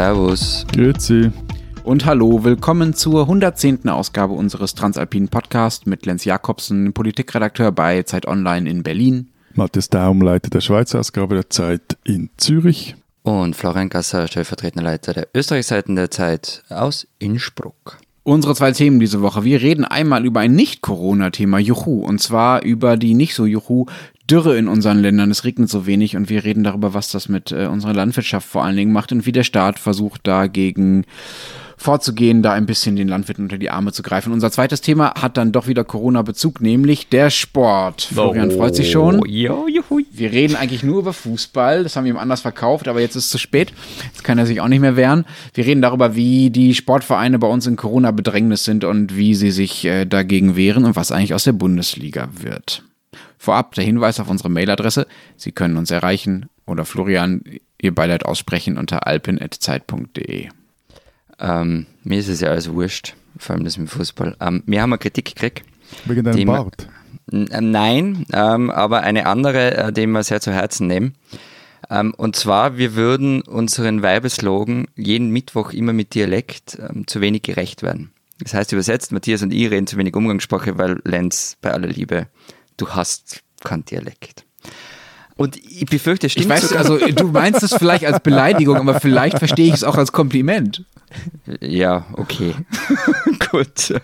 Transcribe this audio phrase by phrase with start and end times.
[0.00, 0.64] Servus.
[0.72, 1.30] Grüezi.
[1.84, 3.86] Und hallo, willkommen zur 110.
[3.90, 9.28] Ausgabe unseres Transalpinen Podcasts mit Lenz Jakobsen, Politikredakteur bei Zeit Online in Berlin.
[9.52, 12.96] Matthias Daum, Leiter der Schweizer Ausgabe der Zeit in Zürich.
[13.24, 17.98] Und Florian Gasser, stellvertretender Leiter der Österreichseiten der Zeit aus Innsbruck.
[18.22, 19.44] Unsere zwei Themen diese Woche.
[19.44, 23.84] Wir reden einmal über ein Nicht-Corona-Thema, Juhu, und zwar über die nicht so Juhu
[24.30, 25.30] Dürre in unseren Ländern.
[25.30, 28.64] Es regnet so wenig und wir reden darüber, was das mit äh, unserer Landwirtschaft vor
[28.64, 31.04] allen Dingen macht und wie der Staat versucht dagegen
[31.80, 34.32] vorzugehen, da ein bisschen den Landwirten unter die Arme zu greifen.
[34.32, 38.02] Unser zweites Thema hat dann doch wieder Corona-Bezug, nämlich der Sport.
[38.02, 39.22] Florian oh, freut sich schon.
[39.26, 40.06] Jo, juhui.
[40.12, 41.82] Wir reden eigentlich nur über Fußball.
[41.82, 43.72] Das haben wir ihm anders verkauft, aber jetzt ist es zu spät.
[44.04, 45.24] Jetzt kann er sich auch nicht mehr wehren.
[45.54, 49.86] Wir reden darüber, wie die Sportvereine bei uns in Corona-Bedrängnis sind und wie sie sich
[49.86, 52.82] äh, dagegen wehren und was eigentlich aus der Bundesliga wird.
[53.40, 55.06] Vorab der Hinweis auf unsere Mailadresse.
[55.38, 57.42] Sie können uns erreichen oder Florian
[57.80, 60.48] ihr Beileid aussprechen unter alpin.zeit.de.
[61.38, 64.36] Ähm, mir ist es ja alles wurscht, vor allem das mit Fußball.
[64.42, 65.62] Ähm, wir haben eine Kritik gekriegt.
[66.04, 66.86] Wegen deinem Bart?
[67.32, 71.14] Äh, nein, ähm, aber eine andere, äh, die wir sehr zu Herzen nehmen.
[71.88, 77.40] Ähm, und zwar, wir würden unseren Werbeslogan jeden Mittwoch immer mit Dialekt ähm, zu wenig
[77.40, 78.12] gerecht werden.
[78.38, 82.26] Das heißt übersetzt, Matthias und ich reden zu wenig Umgangssprache, weil Lenz bei aller Liebe,
[82.80, 84.44] du hast kein Dialekt.
[85.36, 86.44] Und ich befürchte, stimmt.
[86.44, 86.78] Ich weiß, sogar.
[86.80, 90.84] also du meinst es vielleicht als Beleidigung, aber vielleicht verstehe ich es auch als Kompliment.
[91.60, 92.54] Ja, okay.
[93.50, 93.94] Gut.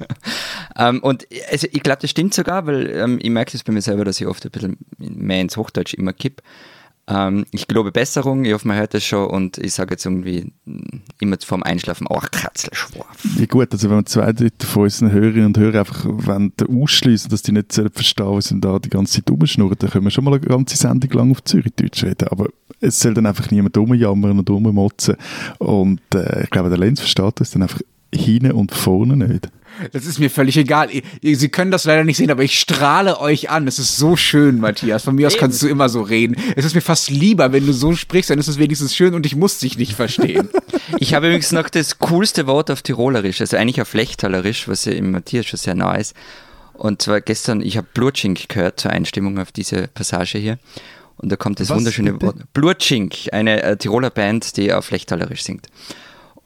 [0.78, 3.82] Ähm, und also ich glaube, das stimmt sogar, weil ähm, ich merke das bei mir
[3.82, 6.40] selber, dass ich oft ein bisschen mehr ins Hochdeutsch immer kipp.
[7.08, 10.52] Ähm, ich glaube Besserung, ich hoffe, man hört das schon und ich sage jetzt irgendwie
[10.64, 13.16] mm, immer vorm Einschlafen, auch Katzelschwarf.
[13.38, 16.04] Ja gut, also wenn wir zwei Drittel von unseren Hörerinnen und Hörern einfach
[16.68, 20.10] ausschließen, dass die nicht verstehen, was sie da die ganze Zeit rumschnurren, dann können wir
[20.10, 22.48] schon mal eine ganze Sendung lang auf Zürich-Deutsch reden, aber
[22.80, 25.16] es soll dann einfach niemand rumjammern und rummotzen
[25.58, 27.80] und äh, ich glaube, der Lenz versteht das dann einfach
[28.12, 29.48] hinten und vorne nicht.
[29.92, 30.88] Das ist mir völlig egal.
[31.22, 33.66] Sie können das leider nicht sehen, aber ich strahle euch an.
[33.66, 35.04] Es ist so schön, Matthias.
[35.04, 36.36] Von mir aus kannst du immer so reden.
[36.56, 39.26] Es ist mir fast lieber, wenn du so sprichst, dann ist es wenigstens schön und
[39.26, 40.48] ich muss dich nicht verstehen.
[40.98, 44.92] Ich habe übrigens noch das coolste Wort auf Tirolerisch, also eigentlich auf Lechtalerisch, was ja
[44.92, 46.14] im Matthias schon sehr nah ist.
[46.74, 50.58] Und zwar gestern, ich habe Blutschink gehört zur Einstimmung auf diese Passage hier.
[51.16, 52.26] Und da kommt das was, wunderschöne bitte?
[52.26, 52.52] Wort.
[52.52, 55.66] Blutschink, eine äh, Tiroler Band, die auf Lechtalerisch singt.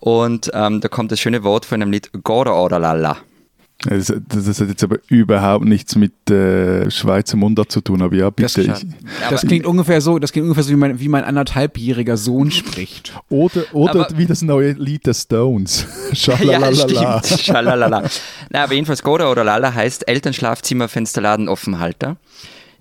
[0.01, 3.19] Und ähm, da kommt das schöne Wort von einem Lied Gora oder Lala.
[3.83, 8.29] Das, das, hat jetzt aber überhaupt nichts mit äh, Schweizer Mundart zu tun, aber ja,
[8.29, 8.67] bitte.
[8.67, 8.85] Das,
[9.31, 13.15] das klingt ungefähr so, das klingt ungefähr so, wie mein, wie mein anderthalbjähriger Sohn spricht.
[13.31, 15.87] Oder, oder wie das neue Lied der Stones.
[16.13, 16.89] Schalalala.
[16.89, 18.03] Ja, Schalalala.
[18.51, 22.19] Na, aber jedenfalls Goda oder Lala heißt Elternschlafzimmer, Fensterladen, Offenhalter.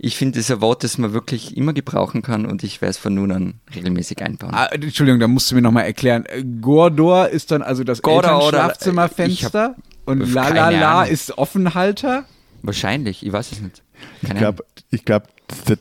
[0.02, 2.92] Ich finde, das ist ein Wort, das man wirklich immer gebrauchen kann und ich werde
[2.92, 4.54] es von nun an regelmäßig einbauen.
[4.54, 6.24] Ah, Entschuldigung, da musst du mir nochmal erklären.
[6.62, 12.24] Gordor ist dann also das Elternschlafzimmerfenster und Lalala ist Offenhalter?
[12.62, 13.84] Wahrscheinlich, ich weiß es nicht.
[14.22, 15.28] Keine ich glaube, ich glaub,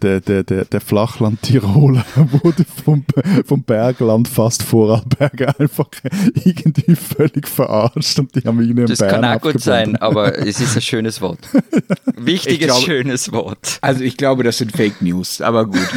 [0.03, 2.05] der, der, der, der Flachland-Tiroler
[2.43, 3.05] wurde vom,
[3.45, 5.89] vom Bergland fast Vorarlberg einfach
[6.35, 10.61] irgendwie völlig verarscht und die haben ihn Das Bern kann auch gut sein, aber es
[10.61, 11.49] ist ein schönes Wort.
[12.17, 13.79] Wichtiges, glaube, schönes Wort.
[13.81, 15.89] Also ich glaube, das sind Fake News, aber gut.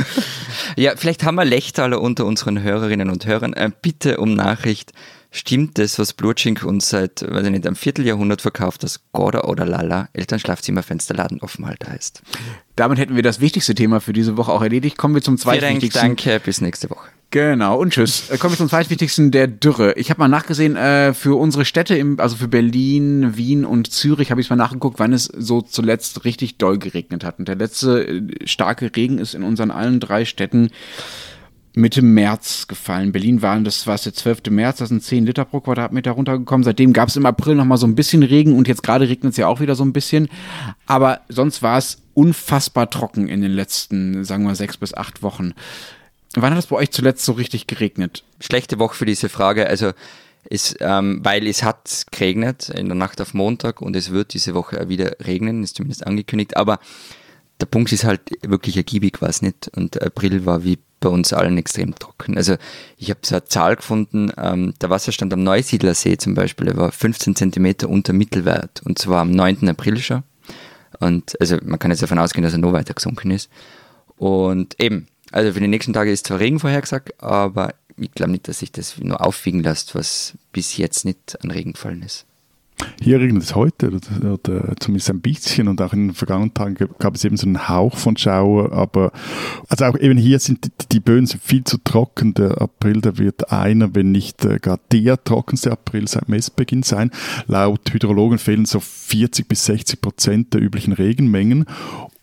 [0.76, 3.54] ja, vielleicht haben wir Lechtaler unter unseren Hörerinnen und Hörern.
[3.54, 4.94] Äh, bitte um Nachricht
[5.34, 9.66] Stimmt das, was Blutschink uns seit, weiß ich nicht, einem Vierteljahrhundert verkauft, dass Gorda oder
[9.66, 12.22] Lala Elternschlafzimmerfensterladen offen halt heißt?
[12.82, 14.98] Damit hätten wir das wichtigste Thema für diese Woche auch erledigt.
[14.98, 16.02] Kommen wir zum zweitwichtigsten.
[16.02, 17.10] Danke, bis nächste Woche.
[17.30, 18.32] Genau, und tschüss.
[18.32, 19.94] Äh, kommen wir zum zweitwichtigsten, der Dürre.
[19.98, 24.32] Ich habe mal nachgesehen, äh, für unsere Städte, im, also für Berlin, Wien und Zürich,
[24.32, 27.38] habe ich mal nachgeguckt, wann es so zuletzt richtig doll geregnet hat.
[27.38, 30.72] Und der letzte äh, starke Regen ist in unseren allen drei Städten
[31.74, 33.12] Mitte März gefallen.
[33.12, 34.50] Berlin waren, das war der 12.
[34.50, 36.64] März, das sind 10 Liter pro Quadratmeter runtergekommen.
[36.64, 39.32] Seitdem gab es im April noch mal so ein bisschen Regen und jetzt gerade regnet
[39.32, 40.28] es ja auch wieder so ein bisschen.
[40.86, 45.54] Aber sonst war es unfassbar trocken in den letzten, sagen wir, sechs bis acht Wochen.
[46.34, 48.24] Wann hat es bei euch zuletzt so richtig geregnet?
[48.40, 49.68] Schlechte Woche für diese Frage.
[49.68, 49.92] Also
[50.50, 54.54] es, ähm, weil es hat geregnet in der Nacht auf Montag und es wird diese
[54.54, 56.58] Woche wieder regnen, ist zumindest angekündigt.
[56.58, 56.80] Aber
[57.62, 61.34] der Punkt ist halt wirklich ergiebig war es nicht und April war wie bei uns
[61.34, 62.38] allen extrem trocken.
[62.38, 62.56] Also
[62.98, 66.92] ich habe so eine Zahl gefunden, ähm, der Wasserstand am Neusiedlersee zum Beispiel, der war
[66.94, 69.68] 15 Zentimeter unter Mittelwert und zwar am 9.
[69.68, 70.24] April schon.
[71.00, 73.50] Und also man kann jetzt davon ausgehen, dass er noch weiter gesunken ist.
[74.18, 78.48] Und eben, also für die nächsten Tage ist zwar Regen vorhergesagt, aber ich glaube nicht,
[78.48, 82.26] dass sich das nur aufwiegen lässt, was bis jetzt nicht an Regen gefallen ist.
[83.02, 86.76] Hier regnet es heute oder, oder, zumindest ein bisschen und auch in den vergangenen Tagen
[87.00, 89.12] gab es eben so einen Hauch von Schauer, aber
[89.70, 92.34] also auch eben hier sind die, die Böen sind viel zu trocken.
[92.34, 97.12] Der April, der wird einer, wenn nicht äh, gar der trockenste April seit Messbeginn sein.
[97.48, 101.66] Laut Hydrologen fehlen so 40 bis 60 Prozent der üblichen Regenmengen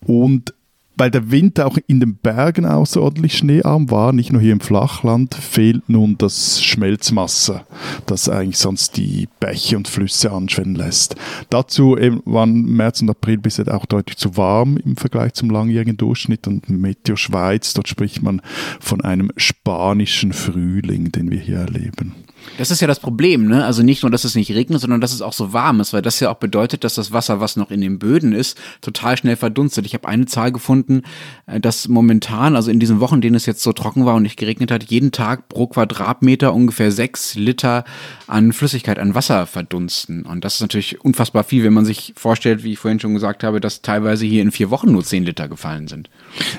[0.07, 0.55] und
[0.99, 5.35] weil der Winter auch in den Bergen außerordentlich schneearm war, nicht nur hier im Flachland,
[5.35, 7.67] fehlt nun das Schmelzwasser,
[8.07, 11.15] das eigentlich sonst die Bäche und Flüsse anschwellen lässt.
[11.51, 16.47] Dazu waren März und April bisher auch deutlich zu warm im Vergleich zum langjährigen Durchschnitt
[16.47, 18.43] und Meteo Schweiz, dort spricht man
[18.81, 22.15] von einem spanischen Frühling, den wir hier erleben.
[22.57, 23.65] Das ist ja das Problem, ne?
[23.65, 26.03] Also nicht nur, dass es nicht regnet, sondern dass es auch so warm ist, weil
[26.03, 29.37] das ja auch bedeutet, dass das Wasser, was noch in den Böden ist, total schnell
[29.37, 29.87] verdunstet.
[29.87, 31.03] Ich habe eine Zahl gefunden,
[31.47, 34.39] äh, dass momentan, also in diesen Wochen, denen es jetzt so trocken war und nicht
[34.39, 37.85] geregnet hat, jeden Tag pro Quadratmeter ungefähr sechs Liter
[38.27, 40.25] an Flüssigkeit, an Wasser verdunsten.
[40.25, 43.45] Und das ist natürlich unfassbar viel, wenn man sich vorstellt, wie ich vorhin schon gesagt
[43.45, 46.11] habe, dass teilweise hier in vier Wochen nur zehn Liter gefallen sind.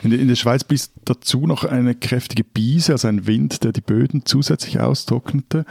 [0.03, 4.25] In, der Schweiz bis dazu noch eine kräftige Biese, also ein Wind, der die Böden
[4.25, 5.65] zusätzlich austrocknete.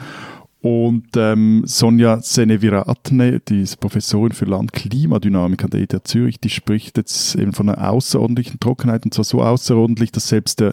[0.61, 6.97] Und ähm, Sonja Seneviratne, die ist Professorin für Landklimadynamik an der ETH Zürich, die spricht
[6.97, 10.73] jetzt eben von einer außerordentlichen Trockenheit und zwar so außerordentlich, dass selbst der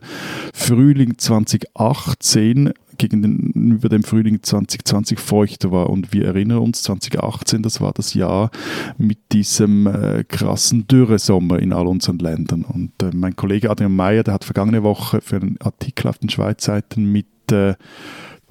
[0.56, 5.90] Frühling 2018 gegenüber dem Frühling 2020 feuchter war.
[5.90, 8.50] Und wir erinnern uns, 2018, das war das Jahr
[8.98, 12.64] mit diesem äh, krassen Dürresommer in all unseren Ländern.
[12.64, 16.30] Und äh, mein Kollege Adrian Mayer, der hat vergangene Woche für einen Artikel auf den
[16.30, 17.76] Schweizseiten mit äh,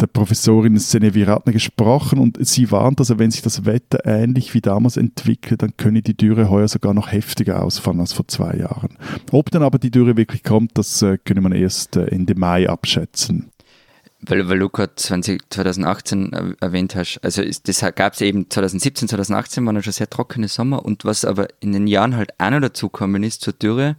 [0.01, 4.97] der Professorin Seneviratne gesprochen und sie warnt, also wenn sich das Wetter ähnlich wie damals
[4.97, 8.99] entwickelt, dann könne die Dürre heuer sogar noch heftiger ausfallen als vor zwei Jahren.
[9.31, 12.69] Ob dann aber die Dürre wirklich kommt, das äh, könne man erst äh, Ende Mai
[12.69, 13.51] abschätzen.
[14.27, 19.77] Weil, weil du gerade 2018 erwähnt hast, also das gab es eben 2017, 2018 waren
[19.77, 23.23] ja schon sehr trockene Sommer und was aber in den Jahren halt auch noch dazukommen
[23.23, 23.97] ist zur Dürre,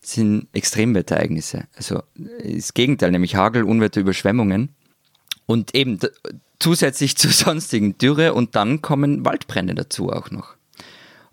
[0.00, 1.64] sind Extremwetterereignisse.
[1.76, 4.70] Also das Gegenteil, nämlich Hagel, Unwetter, Überschwemmungen.
[5.46, 5.98] Und eben
[6.58, 10.56] zusätzlich zur sonstigen Dürre und dann kommen Waldbrände dazu auch noch.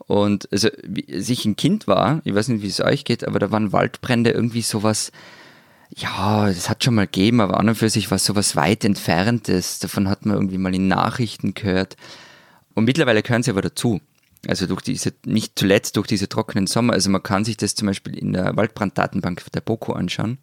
[0.06, 3.39] Und also, als ich ein Kind war, ich weiß nicht, wie es euch geht, aber
[3.39, 5.12] da waren Waldbrände irgendwie sowas,
[5.95, 9.80] ja, das hat schon mal gegeben, aber an und für sich war sowas weit entferntes.
[9.80, 11.95] Davon hat man irgendwie mal in Nachrichten gehört.
[12.74, 14.01] Und mittlerweile gehören sie aber dazu.
[14.48, 16.94] Also durch diese, nicht zuletzt durch diese trockenen Sommer.
[16.94, 20.39] Also man kann sich das zum Beispiel in der Waldbranddatenbank der BOKO anschauen.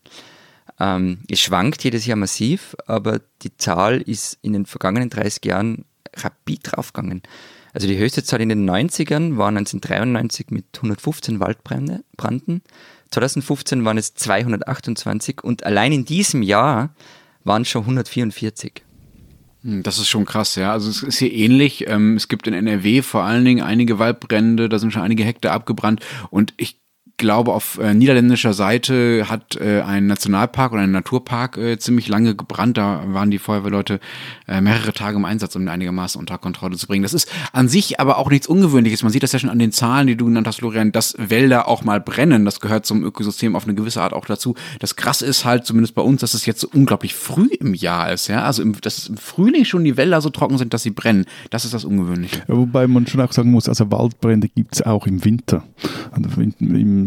[0.80, 5.84] Ähm, es schwankt jedes Jahr massiv, aber die Zahl ist in den vergangenen 30 Jahren
[6.16, 7.22] rapid draufgegangen.
[7.72, 12.62] Also die höchste Zahl in den 90ern war 1993 mit 115 Waldbranden.
[13.10, 16.94] 2015 waren es 228 und allein in diesem Jahr
[17.44, 18.82] waren es schon 144.
[19.62, 20.72] Hm, das ist schon krass, ja.
[20.72, 21.86] Also es ist hier ähnlich.
[21.86, 25.52] Ähm, es gibt in NRW vor allen Dingen einige Waldbrände, da sind schon einige Hektar
[25.52, 26.80] abgebrannt und ich
[27.20, 32.34] glaube, auf äh, niederländischer Seite hat äh, ein Nationalpark oder ein Naturpark äh, ziemlich lange
[32.34, 32.78] gebrannt.
[32.78, 34.00] Da waren die Feuerwehrleute
[34.48, 37.02] äh, mehrere Tage im Einsatz, um ihn einigermaßen unter Kontrolle zu bringen.
[37.02, 39.02] Das ist an sich aber auch nichts Ungewöhnliches.
[39.02, 41.68] Man sieht das ja schon an den Zahlen, die du genannt hast, Florian, dass Wälder
[41.68, 42.44] auch mal brennen.
[42.44, 44.54] Das gehört zum Ökosystem auf eine gewisse Art auch dazu.
[44.78, 48.12] Das Krasse ist halt, zumindest bei uns, dass es jetzt so unglaublich früh im Jahr
[48.12, 48.28] ist.
[48.28, 48.44] Ja?
[48.44, 51.26] Also, im, dass im Frühling schon die Wälder so trocken sind, dass sie brennen.
[51.50, 52.42] Das ist das Ungewöhnliche.
[52.48, 55.64] Ja, wobei man schon auch sagen muss, also Waldbrände gibt es auch im Winter.
[56.12, 56.30] Also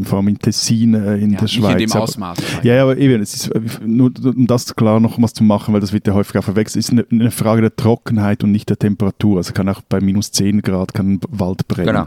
[0.05, 1.81] vor allem in Tessin äh, in ja, der Schweiz.
[1.81, 2.37] In dem Ausmaß.
[2.37, 5.73] Aber, ja, aber eben, es ist äh, nur um das klar noch was zu machen,
[5.73, 8.69] weil das wird ja häufig auch verwechselt, ist eine, eine, Frage der Trockenheit und nicht
[8.69, 9.37] der Temperatur.
[9.37, 11.87] Also kann auch bei minus 10 Grad kann Wald brennen.
[11.87, 12.05] Genau.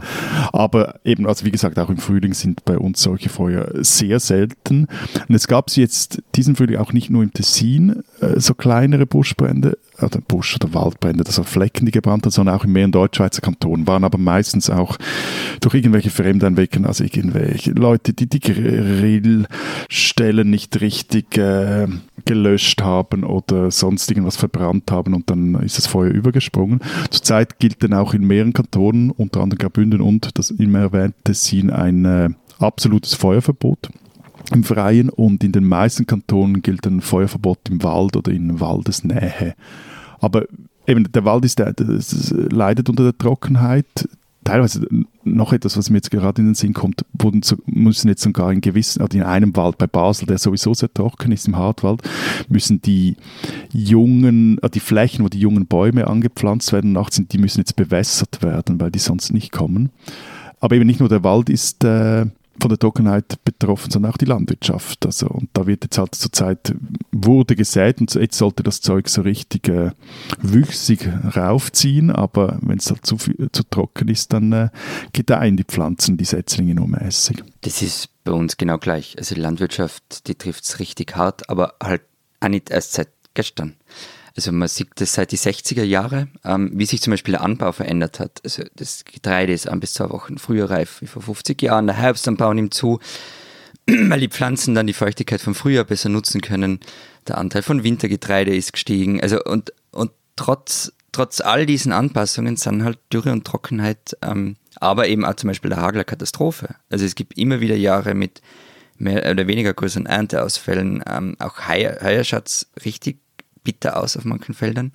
[0.53, 4.87] Aber eben, also wie gesagt, auch im Frühling sind bei uns solche Feuer sehr selten.
[5.27, 9.77] Und es gab jetzt diesen Frühling auch nicht nur im Tessin äh, so kleinere Buschbrände,
[10.01, 13.87] oder Busch- oder Waldbrände, also Flecken, die gebrannt haben, sondern auch in mehreren Deutschschweizer Kantonen,
[13.87, 14.97] waren aber meistens auch
[15.61, 21.87] durch irgendwelche Fremdeinwecken, also irgendwelche Leute, die die Grillstellen nicht richtig äh,
[22.25, 26.79] gelöscht haben oder sonst irgendwas verbrannt haben und dann ist das Feuer übergesprungen.
[27.09, 31.69] Zurzeit gilt dann auch in mehreren Kantonen, unter anderem Graubünden und das immer erwähnte Tessin,
[31.69, 33.89] ein äh, absolutes Feuerverbot
[34.53, 39.55] im Freien und in den meisten Kantonen gilt ein Feuerverbot im Wald oder in Waldesnähe.
[40.19, 40.45] Aber
[40.85, 41.73] eben der Wald ist der,
[42.49, 43.85] leidet unter der Trockenheit.
[44.43, 44.87] Teilweise
[45.25, 48.53] noch etwas, was mir jetzt gerade in den Sinn kommt, wurden zu, müssen jetzt sogar
[48.53, 52.01] in gewissen, oder in einem Wald bei Basel, der sowieso sehr trocken ist, im Hartwald,
[52.47, 53.17] müssen die
[53.73, 57.75] jungen, äh, die Flächen, wo die jungen Bäume angepflanzt werden, nachts sind, die müssen jetzt
[57.75, 59.89] bewässert werden, weil die sonst nicht kommen.
[60.61, 62.27] Aber eben nicht nur der Wald ist äh,
[62.59, 65.05] von der Trockenheit betroffen, sondern auch die Landwirtschaft.
[65.05, 66.73] Also, und da wird jetzt halt zurzeit,
[67.11, 69.91] wurde gesät und jetzt sollte das Zeug so richtig äh,
[70.41, 74.69] wüchsig raufziehen, aber wenn es halt zu, zu trocken ist, dann äh,
[75.13, 77.43] gedeihen die Pflanzen, die Setzlinge nur mäßig.
[77.61, 79.15] Das ist bei uns genau gleich.
[79.17, 82.01] Also die Landwirtschaft, die trifft es richtig hart, aber halt
[82.39, 83.75] auch nicht erst seit gestern.
[84.37, 87.71] Also man sieht das seit die 60er Jahre, ähm, wie sich zum Beispiel der Anbau
[87.71, 88.39] verändert hat.
[88.43, 91.87] Also das Getreide ist ein bis zwei Wochen früher reif wie vor 50 Jahren.
[91.87, 92.99] Der Herbstanbau nimmt zu,
[93.87, 96.81] weil die Pflanzen dann die Feuchtigkeit vom Frühjahr besser nutzen können.
[97.27, 99.19] Der Anteil von Wintergetreide ist gestiegen.
[99.23, 105.07] Also und, und trotz, trotz all diesen Anpassungen sind halt Dürre und Trockenheit, ähm, aber
[105.07, 106.75] eben auch zum Beispiel der Hagel Katastrophe.
[106.91, 108.43] Also es gibt immer wieder Jahre mit
[108.99, 113.17] mehr oder weniger größeren Ernteausfällen, ähm, auch Heierschatz richtig
[113.67, 114.93] bitter aus auf manchen Feldern.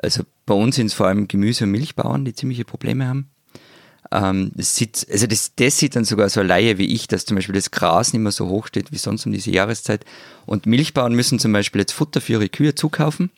[0.00, 3.28] Also bei uns sind es vor allem Gemüse- und Milchbauern, die ziemliche Probleme haben.
[4.12, 7.24] Ähm, das sieht, also das, das sieht dann sogar so eine Laie wie ich, dass
[7.24, 10.04] zum Beispiel das Gras nicht mehr so hoch steht wie sonst um diese Jahreszeit.
[10.46, 13.30] Und Milchbauern müssen zum Beispiel jetzt Futter für ihre Kühe zukaufen.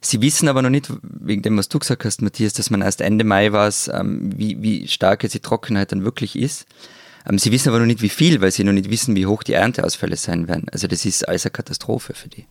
[0.00, 3.00] Sie wissen aber noch nicht, wegen dem, was du gesagt hast, Matthias, dass man erst
[3.00, 6.66] Ende Mai weiß, ähm, wie, wie stark jetzt die Trockenheit dann wirklich ist.
[7.28, 9.44] Ähm, sie wissen aber noch nicht, wie viel, weil sie noch nicht wissen, wie hoch
[9.44, 10.66] die Ernteausfälle sein werden.
[10.72, 12.46] Also das ist alles eine Katastrophe für die.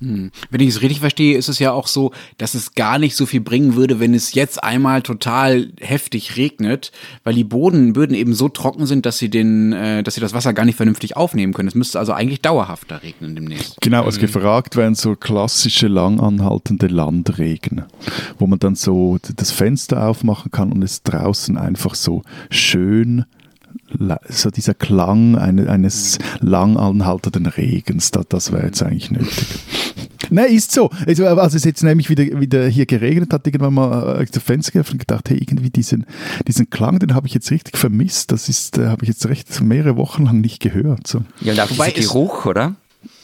[0.00, 0.30] Hm.
[0.50, 3.26] Wenn ich es richtig verstehe, ist es ja auch so, dass es gar nicht so
[3.26, 6.92] viel bringen würde, wenn es jetzt einmal total heftig regnet,
[7.24, 10.34] weil die Boden, Böden eben so trocken sind, dass sie den, äh, dass sie das
[10.34, 11.68] Wasser gar nicht vernünftig aufnehmen können.
[11.68, 13.80] Es müsste also eigentlich dauerhafter regnen demnächst.
[13.80, 14.22] Genau, was mhm.
[14.22, 17.84] gefragt werden so klassische langanhaltende Landregen,
[18.38, 23.24] wo man dann so das Fenster aufmachen kann und es draußen einfach so schön
[24.28, 29.46] so dieser Klang eines lang anhaltenden Regens, das, das wäre jetzt eigentlich nötig.
[30.30, 30.90] Nein, ist so.
[31.06, 34.72] Also, als es jetzt nämlich wieder, wieder hier geregnet hat, irgendwann mal äh, das Fenster
[34.72, 36.06] geöffnet und gedacht, hey, irgendwie diesen,
[36.46, 38.32] diesen Klang, den habe ich jetzt richtig vermisst.
[38.32, 41.06] Das ist, äh, habe ich jetzt recht mehrere Wochen lang nicht gehört.
[41.06, 41.22] So.
[41.40, 42.76] Ja, und auch Wobei dieser Geruch, oder?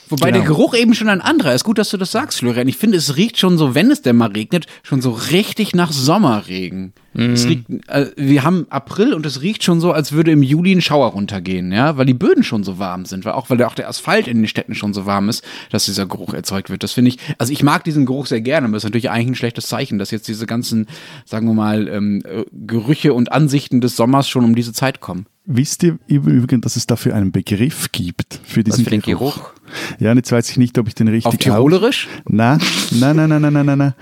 [0.08, 0.40] Wobei genau.
[0.40, 1.64] der Geruch eben schon ein anderer ist.
[1.64, 2.68] Gut, dass du das sagst, Florian.
[2.68, 5.92] Ich finde, es riecht schon so, wenn es denn mal regnet, schon so richtig nach
[5.92, 6.92] Sommerregen.
[7.14, 7.32] Mhm.
[7.32, 10.72] Es riecht, äh, wir haben April und es riecht schon so, als würde im Juli
[10.72, 13.74] ein Schauer runtergehen, ja, weil die Böden schon so warm sind, weil auch weil auch
[13.74, 16.82] der Asphalt in den Städten schon so warm ist, dass dieser Geruch erzeugt wird.
[16.82, 19.28] Das finde ich, also ich mag diesen Geruch sehr gerne, aber es ist natürlich eigentlich
[19.28, 20.86] ein schlechtes Zeichen, dass jetzt diese ganzen,
[21.24, 25.26] sagen wir mal, ähm, äh, Gerüche und Ansichten des Sommers schon um diese Zeit kommen.
[25.46, 29.34] Wisst ihr übrigens, dass es dafür einen Begriff gibt für diesen Was für Geruch?
[29.34, 29.50] Geruch?
[29.98, 32.08] Ja, und jetzt weiß ich nicht, ob ich den richtig Auf Tirolerisch?
[32.26, 32.60] Nein,
[32.92, 33.94] nein, nein, nein, nein, nein, nein.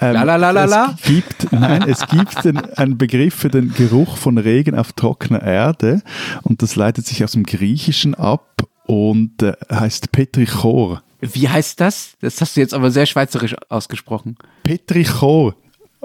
[0.00, 0.94] Ähm, la, la, la, la, la.
[0.96, 5.42] Es gibt, nein, es gibt den, einen Begriff für den Geruch von Regen auf trockener
[5.42, 6.00] Erde
[6.42, 11.02] und das leitet sich aus dem Griechischen ab und äh, heißt Petrichor.
[11.20, 12.12] Wie heißt das?
[12.20, 14.36] Das hast du jetzt aber sehr schweizerisch ausgesprochen.
[14.62, 15.56] Petrichor.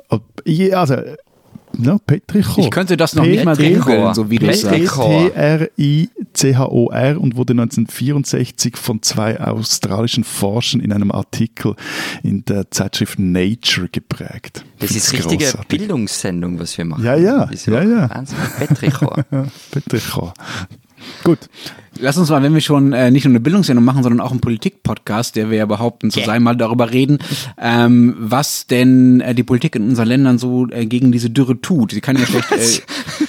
[0.10, 0.98] Also,
[1.78, 2.63] No, Petrichor.
[2.63, 4.96] Ich könnte das noch nicht mal googeln, so wie du sagst.
[5.78, 11.75] P-T-R-I-C-H-O-R und wurde 1964 von zwei australischen Forschern in einem Artikel
[12.24, 14.63] in der Zeitschrift Nature geprägt.
[14.80, 15.51] Das ist richtige.
[15.68, 17.04] Bildungssendung, was wir machen.
[17.04, 17.50] Ja, ja.
[17.66, 18.10] ja, ja.
[18.10, 18.38] Wahnsinn.
[18.58, 19.25] Petrichor.
[19.72, 20.34] Petrichor.
[21.24, 21.39] Gut.
[22.00, 24.39] Lass uns mal, wenn wir schon äh, nicht nur eine Bildungssendung machen, sondern auch einen
[24.39, 27.20] Politik-Podcast, der wir ja behaupten zu sein, mal darüber reden,
[27.60, 31.91] ähm, was denn äh, die Politik in unseren Ländern so äh, gegen diese Dürre tut.
[31.91, 32.51] Sie kann ja schlecht.
[32.51, 33.25] Äh,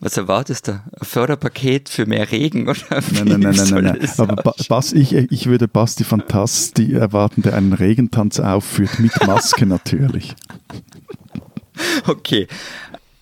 [0.00, 0.72] was erwartest du?
[0.72, 2.68] Ein Förderpaket für mehr Regen?
[2.68, 4.10] Oder nein, nein, nein, nein, nein, nein.
[4.18, 10.36] Aber Bas, ich, ich würde Basti Fantasti erwarten, der einen Regentanz aufführt, mit Maske natürlich.
[12.06, 12.46] Okay,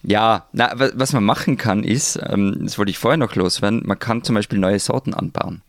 [0.07, 3.99] ja, na, was man machen kann ist, ähm, das wollte ich vorher noch loswerden, man
[3.99, 5.63] kann zum Beispiel neue Sorten anbauen.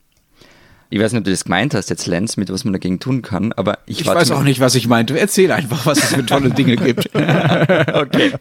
[0.90, 3.20] Ich weiß nicht, ob du das gemeint hast jetzt, Lenz, mit was man dagegen tun
[3.20, 5.18] kann, aber ich, ich weiß auch nicht, was ich meinte.
[5.18, 7.06] Erzähl einfach, was es für tolle Dinge gibt.
[7.14, 8.32] okay.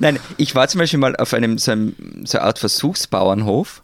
[0.00, 3.82] Nein, ich war zum Beispiel mal auf einem so, einem, so eine Art Versuchsbauernhof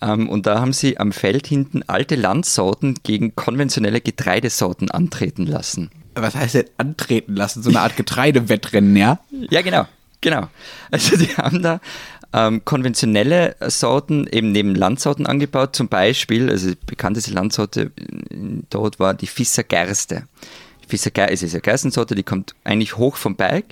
[0.00, 5.90] ähm, und da haben sie am Feld hinten alte Landsorten gegen konventionelle Getreidesorten antreten lassen.
[6.14, 7.62] Was heißt denn antreten lassen?
[7.62, 9.20] So eine Art Getreidewettrennen, ja?
[9.50, 9.86] Ja, genau.
[10.20, 10.48] Genau.
[10.90, 11.80] Also die haben da
[12.32, 15.74] ähm, konventionelle Sorten eben neben Landsorten angebaut.
[15.74, 17.90] Zum Beispiel, also die bekannteste Landsorte
[18.70, 20.26] dort war die Fisser Gerste.
[20.86, 23.64] Fisser Gerste ist eine Gerstensorte, die kommt eigentlich hoch vom Berg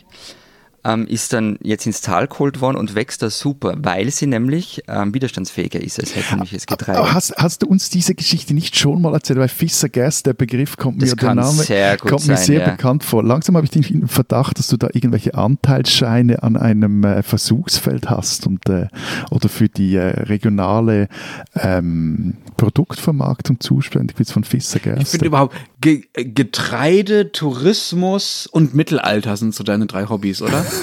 [0.89, 4.83] ähm, ist dann jetzt ins Tal geholt worden und wächst da super, weil sie nämlich
[4.89, 7.13] ähm, widerstandsfähiger ist als herkömmliches Getreide.
[7.13, 9.39] Hast, hast, du uns diese Geschichte nicht schon mal erzählt?
[9.39, 12.61] Weil Fisser Gas, der Begriff kommt das mir, der Name sehr kommt sein, mir sehr
[12.61, 12.71] ja.
[12.71, 13.23] bekannt vor.
[13.23, 18.47] Langsam habe ich den Verdacht, dass du da irgendwelche Anteilsscheine an einem äh, Versuchsfeld hast
[18.47, 18.89] und, äh,
[19.31, 21.09] oder für die äh, regionale
[21.55, 25.01] ähm, Produktvermarktung zuständig bist von Fisser Gas.
[25.01, 30.65] Ich finde überhaupt, Ge Getreide, Tourismus und Mittelalter sind so deine drei Hobbys, oder?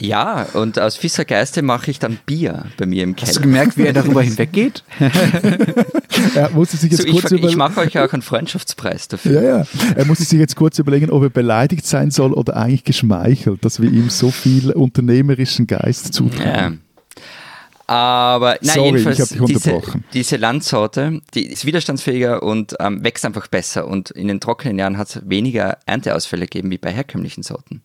[0.00, 3.28] Ja, und aus Fissergeiste mache ich dann Bier bei mir im Keller.
[3.28, 4.82] Hast du gemerkt, wie er darüber hinweggeht?
[6.34, 9.42] er musste sich jetzt so, kurz ich, ich mache euch auch einen Freundschaftspreis dafür.
[9.42, 9.66] Ja, ja.
[9.94, 13.82] Er musste sich jetzt kurz überlegen, ob er beleidigt sein soll oder eigentlich geschmeichelt, dass
[13.82, 16.46] wir ihm so viel unternehmerischen Geist zutrauen.
[16.46, 16.72] Ja.
[17.86, 19.82] Aber nein, Sorry, jedenfalls, ich diese,
[20.14, 23.86] diese Landsorte, die ist widerstandsfähiger und ähm, wächst einfach besser.
[23.88, 27.82] Und in den trockenen Jahren hat es weniger Ernteausfälle gegeben wie bei herkömmlichen Sorten.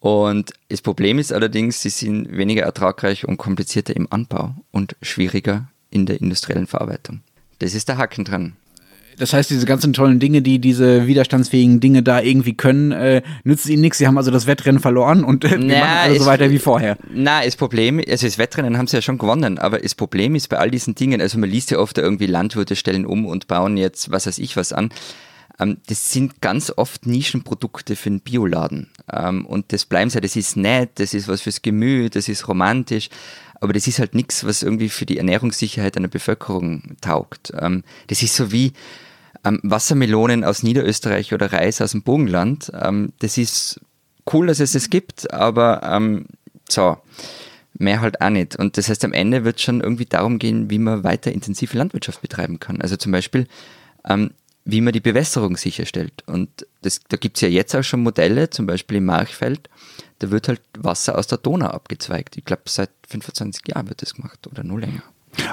[0.00, 5.68] Und das Problem ist allerdings, sie sind weniger ertragreich und komplizierter im Anbau und schwieriger
[5.90, 7.20] in der industriellen Verarbeitung.
[7.58, 8.52] Das ist der Haken dran.
[9.18, 13.66] Das heißt, diese ganzen tollen Dinge, die diese widerstandsfähigen Dinge da irgendwie können, äh, nützt
[13.66, 13.96] ihnen nichts.
[13.96, 16.50] Sie haben also das Wettrennen verloren und äh, wir Na, machen alles so es- weiter
[16.50, 16.98] wie vorher.
[17.10, 20.48] Na, das Problem, also das Wettrennen haben sie ja schon gewonnen, aber das Problem ist
[20.50, 23.78] bei all diesen Dingen, also man liest ja oft irgendwie Landwirte stellen um und bauen
[23.78, 24.90] jetzt was weiß ich was an.
[25.58, 28.90] Ähm, das sind ganz oft Nischenprodukte für den Bioladen.
[29.12, 32.48] Ähm, und das bleiben sie, das ist nett, das ist was fürs Gemüt, das ist
[32.48, 33.08] romantisch,
[33.60, 37.52] aber das ist halt nichts, was irgendwie für die Ernährungssicherheit einer Bevölkerung taugt.
[37.58, 38.72] Ähm, das ist so wie
[39.42, 42.72] Wassermelonen aus Niederösterreich oder Reis aus dem Burgenland.
[43.20, 43.80] Das ist
[44.32, 46.00] cool, dass es es gibt, aber
[46.68, 46.96] so,
[47.78, 48.56] mehr halt auch nicht.
[48.56, 51.78] Und das heißt, am Ende wird es schon irgendwie darum gehen, wie man weiter intensive
[51.78, 52.80] Landwirtschaft betreiben kann.
[52.80, 53.46] Also zum Beispiel,
[54.04, 54.32] ähm,
[54.66, 56.24] wie man die Bewässerung sicherstellt.
[56.26, 59.70] Und das, da gibt es ja jetzt auch schon Modelle, zum Beispiel im Marchfeld,
[60.18, 62.36] da wird halt Wasser aus der Donau abgezweigt.
[62.36, 65.02] Ich glaube, seit 25 Jahren wird das gemacht oder nur länger.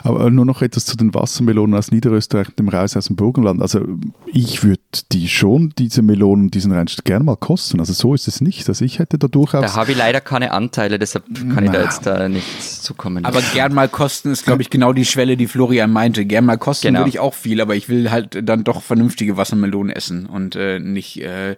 [0.02, 3.62] Aber nur noch etwas zu den Wassermelonen aus Niederösterreich und dem Reis aus dem Burgenland.
[3.62, 3.86] Also
[4.26, 7.80] ich würde die schon, diese Melonen, diesen Reinst gerne mal kosten.
[7.80, 8.68] Also so ist es nicht.
[8.70, 9.62] Also ich hätte da durchaus...
[9.62, 13.26] Da habe ich leider keine Anteile, deshalb kann ich da jetzt da nichts zukommen.
[13.26, 16.26] Aber gern mal kosten ist, glaube ich, genau die Schwelle, die Florian meinte.
[16.26, 17.00] Gern mal kosten Genau.
[17.00, 20.80] würde ich auch viel, aber ich will halt dann doch vernünftige Wassermelonen essen und äh,
[20.80, 21.56] nicht äh,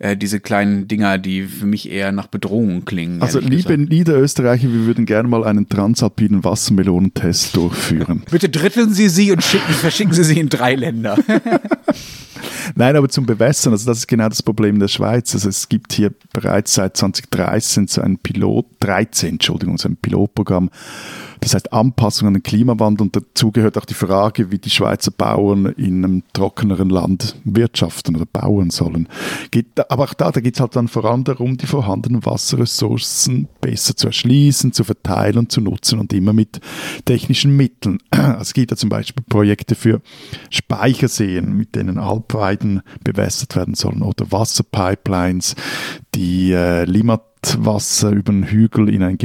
[0.00, 3.20] äh, diese kleinen Dinger, die für mich eher nach Bedrohung klingen.
[3.20, 3.90] Also liebe gesagt.
[3.90, 8.22] Niederösterreicher, wir würden gerne mal einen transalpinen Wassermelonentest durchführen.
[8.30, 11.18] Bitte dritteln Sie sie und schicken, verschicken Sie sie in drei Länder.
[12.74, 15.34] Nein, aber zum Bewässern, also das ist genau das Problem der Schweiz.
[15.34, 20.70] Also es gibt hier bereits seit 2013 so ein Pilot, 13, Entschuldigung, so ein Pilotprogramm,
[21.40, 25.10] das heißt Anpassung an den Klimawandel und dazu gehört auch die Frage, wie die Schweizer
[25.10, 29.08] Bauern in einem trockeneren Land wirtschaften oder bauen sollen.
[29.50, 33.48] Geht, aber auch da, da geht es halt dann vor allem darum, die vorhandenen Wasserressourcen
[33.60, 36.60] besser zu erschließen, zu verteilen zu nutzen und immer mit
[37.04, 37.98] technischen Mitteln.
[38.28, 40.02] Also es gibt ja zum Beispiel Projekte für
[40.50, 45.54] Speicherseen, mit denen Alpweiden bewässert werden sollen oder Wasserpipelines,
[46.14, 49.16] die äh, Limmatwasser über den Hügel in ein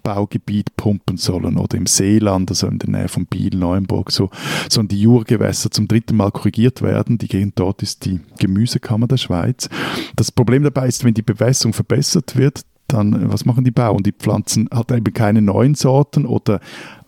[0.00, 4.30] Gemüseanbaugebiet pumpen sollen oder im Seeland, also in der Nähe von Biel, Neuenburg, so,
[4.68, 7.18] sollen die Jurgewässer zum dritten Mal korrigiert werden.
[7.18, 9.68] Die Gegend dort ist die Gemüsekammer der Schweiz.
[10.16, 14.02] Das Problem dabei ist, wenn die Bewässerung verbessert wird, dann, äh, was machen die Bauern?
[14.02, 16.60] Die pflanzen halt eben keine neuen Sorten oder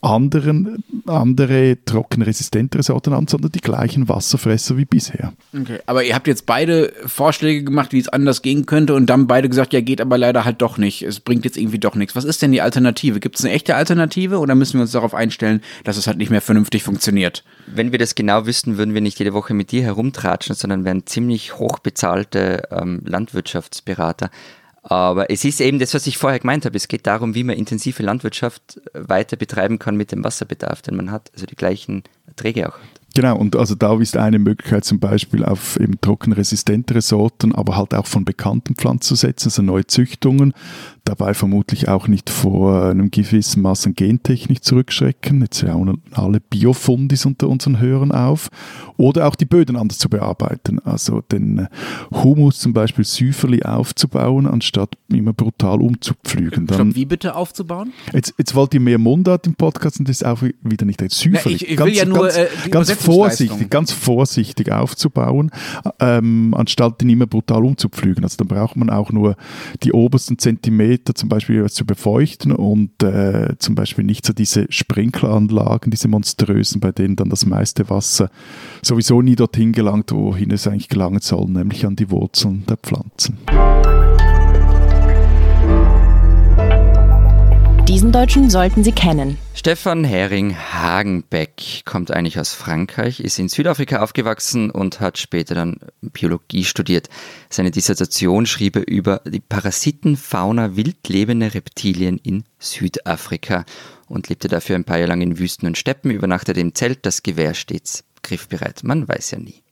[0.03, 5.33] anderen, andere trockenresistentere Sorten an, sondern die gleichen Wasserfresser wie bisher.
[5.57, 9.29] Okay, aber ihr habt jetzt beide Vorschläge gemacht, wie es anders gehen könnte und dann
[9.29, 11.03] beide gesagt, ja, geht aber leider halt doch nicht.
[11.03, 12.17] Es bringt jetzt irgendwie doch nichts.
[12.17, 13.21] Was ist denn die Alternative?
[13.21, 16.31] Gibt es eine echte Alternative oder müssen wir uns darauf einstellen, dass es halt nicht
[16.31, 17.45] mehr vernünftig funktioniert?
[17.69, 21.07] Wenn wir das genau wüssten, würden wir nicht jede Woche mit dir herumtratschen, sondern wären
[21.07, 24.31] ziemlich hochbezahlte ähm, Landwirtschaftsberater.
[24.83, 26.77] Aber es ist eben das, was ich vorher gemeint habe.
[26.77, 30.97] Es geht darum, wie man intensive Landwirtschaft äh, weiter betreiben kann mit dem Wasserbedarf, den
[30.97, 32.77] man hat, also die gleichen Erträge auch.
[33.15, 37.95] Genau, und also da ist eine Möglichkeit zum Beispiel auf eben trockenresistentere Sorten, aber halt
[37.95, 40.55] auch von bekannten Pflanzen zu setzen, also neue Züchtungen,
[41.05, 45.41] dabei vermutlich auch nicht vor einem gewissen Maß an Gentechnik zurückschrecken.
[45.41, 48.49] Jetzt schauen alle Biofundis unter unseren Hörern auf.
[48.99, 51.67] Oder auch die Böden anders zu bearbeiten, also den
[52.13, 56.67] Humus zum Beispiel süferli aufzubauen, anstatt immer brutal umzupflügen.
[56.67, 57.93] Stopp, Dann, wie bitte aufzubauen?
[58.13, 61.57] jetzt, jetzt wollt ihr mehr Mundart im Podcast und das ist auch wieder nicht Süferli.
[61.57, 65.51] ich- ich will ja nur, ganz, äh, ganz vorsichtig, ganz vorsichtig aufzubauen,
[65.99, 68.23] ähm, anstatt ihn immer brutal umzupflügen.
[68.23, 69.35] Also dann braucht man auch nur
[69.83, 75.91] die obersten Zentimeter zum Beispiel zu befeuchten und äh, zum Beispiel nicht so diese Sprinkleranlagen,
[75.91, 78.31] diese monströsen, bei denen dann das meiste Wasser
[78.83, 83.39] sowieso nie dorthin gelangt, wohin es eigentlich gelangen soll, nämlich an die Wurzeln der Pflanzen.
[87.93, 89.37] Diesen Deutschen sollten Sie kennen.
[89.53, 95.77] Stefan Hering Hagenbeck kommt eigentlich aus Frankreich, ist in Südafrika aufgewachsen und hat später dann
[96.01, 97.11] Biologie studiert.
[97.51, 103.67] Seine Dissertation schrieb er über die Parasitenfauna wildlebender Reptilien in Südafrika
[104.09, 107.23] und lebte dafür ein paar Jahre lang in Wüsten und Steppen, übernachtete im Zelt, das
[107.23, 108.85] Gewehr stets griffbereit.
[108.85, 109.63] Man weiß ja nie.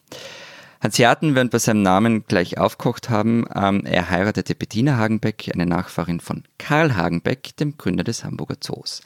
[0.80, 3.44] Hanseaten werden bei seinem Namen gleich aufgekocht haben.
[3.54, 9.02] Ähm, er heiratete Bettina Hagenbeck, eine Nachfahrin von Karl Hagenbeck, dem Gründer des Hamburger Zoos.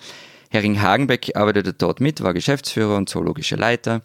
[0.50, 4.02] Hering Hagenbeck arbeitete dort mit, war Geschäftsführer und zoologischer Leiter.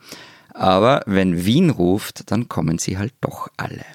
[0.52, 3.86] Aber wenn Wien ruft, dann kommen sie halt doch alle.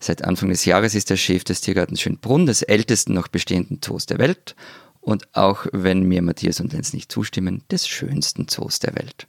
[0.00, 4.06] Seit Anfang des Jahres ist er Chef des Tiergartens Schönbrunn, des ältesten noch bestehenden Zoos
[4.06, 4.56] der Welt
[5.00, 9.28] und auch wenn mir Matthias und Lenz nicht zustimmen, des schönsten Zoos der Welt.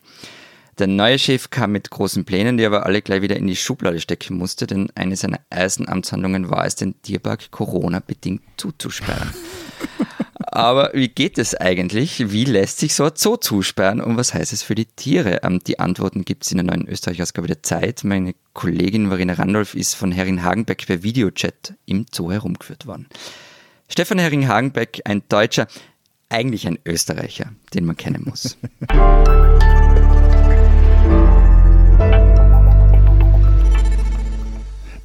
[0.79, 3.99] Der neue Chef kam mit großen Plänen, die aber alle gleich wieder in die Schublade
[3.99, 9.33] stecken musste, denn eine seiner ersten Amtshandlungen war es, den Tierpark Corona-bedingt zuzusperren.
[10.45, 12.31] Aber wie geht es eigentlich?
[12.31, 15.39] Wie lässt sich so ein Zoo zusperren und was heißt es für die Tiere?
[15.41, 18.03] Ähm, die Antworten gibt es in der neuen Österreich-Ausgabe der Zeit.
[18.03, 23.07] Meine Kollegin Marina Randolph ist von Herrin Hagenbeck per Videochat im Zoo herumgeführt worden.
[23.89, 25.67] Stefan Hering-Hagenbeck, ein Deutscher,
[26.29, 28.57] eigentlich ein Österreicher, den man kennen muss.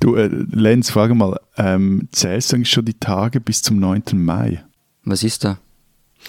[0.01, 4.03] Du, äh, Lenz, frage mal, ähm, zählst du eigentlich schon die Tage bis zum 9.
[4.15, 4.65] Mai?
[5.05, 5.59] Was ist da?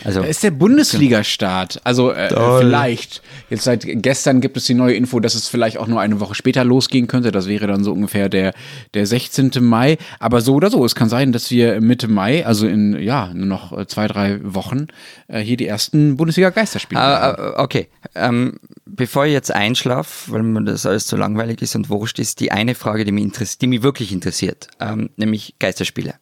[0.03, 1.81] Also, da ist der Bundesliga-Start.
[1.83, 3.21] Also äh, vielleicht.
[3.49, 6.35] Jetzt seit gestern gibt es die neue Info, dass es vielleicht auch nur eine Woche
[6.35, 7.31] später losgehen könnte.
[7.31, 8.53] Das wäre dann so ungefähr der,
[8.93, 9.51] der 16.
[9.59, 9.97] Mai.
[10.19, 13.47] Aber so oder so, es kann sein, dass wir Mitte Mai, also in ja, nur
[13.47, 14.87] noch äh, zwei, drei Wochen,
[15.27, 17.41] äh, hier die ersten Bundesliga-Geisterspiele ah, haben.
[17.41, 17.87] Ah, okay.
[18.15, 22.39] Ähm, bevor ich jetzt einschlafe, weil mir das alles zu langweilig ist und wurscht ist,
[22.39, 26.15] die eine Frage, die mich, die mich wirklich interessiert, ähm, nämlich Geisterspiele.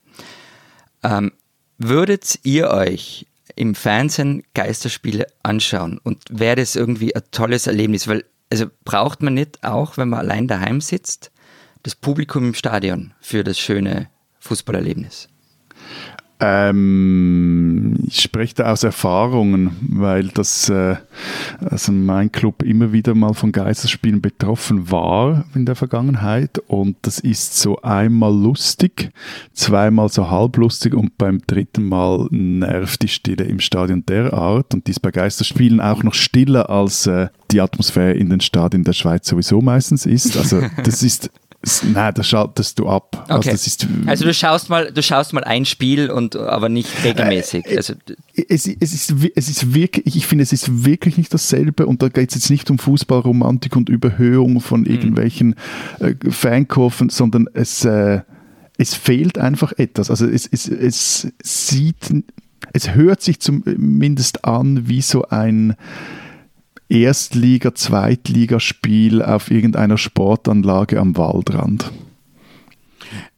[1.03, 1.31] Ähm,
[1.77, 3.27] würdet ihr euch
[3.57, 9.33] im Fernsehen Geisterspiele anschauen und wäre das irgendwie ein tolles Erlebnis, weil also braucht man
[9.33, 11.31] nicht auch, wenn man allein daheim sitzt,
[11.83, 15.27] das Publikum im Stadion für das schöne Fußballerlebnis?
[16.39, 20.97] Ähm, ich spreche da aus Erfahrungen, weil das, äh,
[21.67, 27.19] also mein Club immer wieder mal von Geisterspielen betroffen war in der Vergangenheit und das
[27.19, 29.09] ist so einmal lustig,
[29.53, 34.91] zweimal so halblustig und beim dritten Mal nervt die Stille im Stadion derart und die
[34.91, 39.27] ist bei Geisterspielen auch noch stiller als äh, die Atmosphäre in den Stadien der Schweiz
[39.27, 40.37] sowieso meistens ist.
[40.37, 41.31] Also das ist
[41.83, 43.25] Nein, da schaltest du ab.
[43.27, 43.49] Also okay.
[43.49, 47.65] Also, ist, also, du schaust mal, du schaust mal ein Spiel und aber nicht regelmäßig.
[47.65, 47.93] Äh, also
[48.35, 52.09] es, es, ist, es ist wirklich, ich finde, es ist wirklich nicht dasselbe und da
[52.09, 54.87] geht es jetzt nicht um Fußballromantik und Überhöhung von mhm.
[54.87, 55.55] irgendwelchen
[55.99, 58.21] äh, Fankurven, sondern es, äh,
[58.77, 60.11] es fehlt einfach etwas.
[60.11, 62.13] Also es, es, es sieht,
[62.73, 65.75] es hört sich zumindest an wie so ein
[66.89, 71.91] Erstliga-, Zweitligaspiel auf irgendeiner Sportanlage am Waldrand.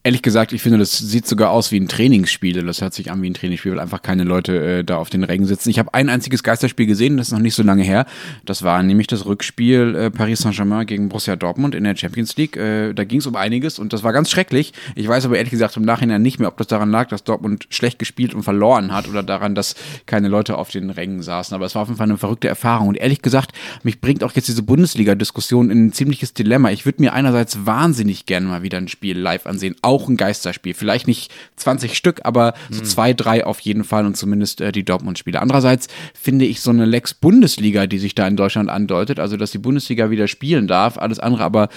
[0.01, 2.63] Ehrlich gesagt, ich finde, das sieht sogar aus wie ein Trainingsspiel.
[2.63, 5.25] Das hört sich an wie ein Trainingsspiel, weil einfach keine Leute äh, da auf den
[5.25, 5.69] Rängen sitzen.
[5.69, 8.05] Ich habe ein einziges Geisterspiel gesehen, das ist noch nicht so lange her.
[8.45, 12.55] Das war nämlich das Rückspiel äh, Paris Saint-Germain gegen Borussia Dortmund in der Champions League.
[12.55, 14.71] Äh, da ging es um einiges und das war ganz schrecklich.
[14.95, 17.67] Ich weiß aber ehrlich gesagt im Nachhinein nicht mehr, ob das daran lag, dass Dortmund
[17.69, 21.53] schlecht gespielt und verloren hat oder daran, dass keine Leute auf den Rängen saßen.
[21.53, 22.87] Aber es war auf jeden Fall eine verrückte Erfahrung.
[22.87, 23.51] Und ehrlich gesagt,
[23.83, 26.71] mich bringt auch jetzt diese Bundesliga-Diskussion in ein ziemliches Dilemma.
[26.71, 30.73] Ich würde mir einerseits wahnsinnig gerne mal wieder ein Spiel live ansehen auch ein Geisterspiel.
[30.73, 32.85] Vielleicht nicht 20 Stück, aber so mhm.
[32.85, 35.41] zwei, drei auf jeden Fall und zumindest äh, die Dortmund-Spiele.
[35.41, 39.51] Andererseits finde ich so eine Lex Bundesliga, die sich da in Deutschland andeutet, also dass
[39.51, 41.69] die Bundesliga wieder spielen darf, alles andere aber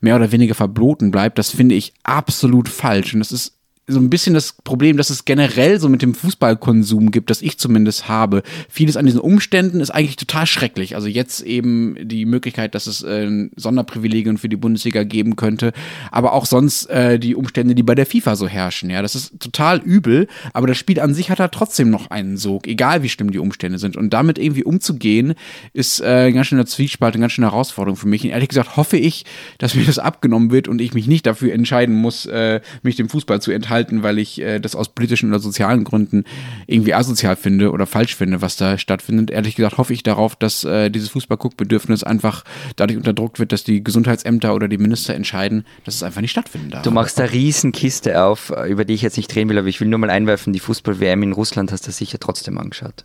[0.00, 3.14] mehr oder weniger verboten bleibt, das finde ich absolut falsch.
[3.14, 3.55] Und das ist
[3.88, 7.56] so ein bisschen das Problem, dass es generell so mit dem Fußballkonsum gibt, das ich
[7.58, 8.42] zumindest habe.
[8.68, 10.96] Vieles an diesen Umständen ist eigentlich total schrecklich.
[10.96, 15.72] Also jetzt eben die Möglichkeit, dass es äh, Sonderprivilegien für die Bundesliga geben könnte,
[16.10, 18.90] aber auch sonst äh, die Umstände, die bei der FIFA so herrschen.
[18.90, 22.38] Ja, das ist total übel, aber das Spiel an sich hat da trotzdem noch einen
[22.38, 23.96] Sog, egal wie schlimm die Umstände sind.
[23.96, 25.34] Und damit irgendwie umzugehen,
[25.72, 28.24] ist äh, ganz schön eine Zwiespalt, eine ganz schöne Herausforderung für mich.
[28.24, 29.24] Und ehrlich gesagt hoffe ich,
[29.58, 33.08] dass mir das abgenommen wird und ich mich nicht dafür entscheiden muss, äh, mich dem
[33.08, 36.24] Fußball zu enthalten halten, weil ich äh, das aus politischen oder sozialen Gründen
[36.66, 39.30] irgendwie asozial finde oder falsch finde, was da stattfindet.
[39.30, 42.44] Ehrlich gesagt hoffe ich darauf, dass äh, dieses Fußballguckbedürfnis einfach
[42.76, 46.70] dadurch unterdrückt wird, dass die Gesundheitsämter oder die Minister entscheiden, dass es einfach nicht stattfinden
[46.70, 46.82] darf.
[46.82, 49.88] Du machst eine Riesenkiste auf, über die ich jetzt nicht drehen will, aber ich will
[49.88, 53.04] nur mal einwerfen, die Fußball-WM in Russland hast du sicher trotzdem angeschaut.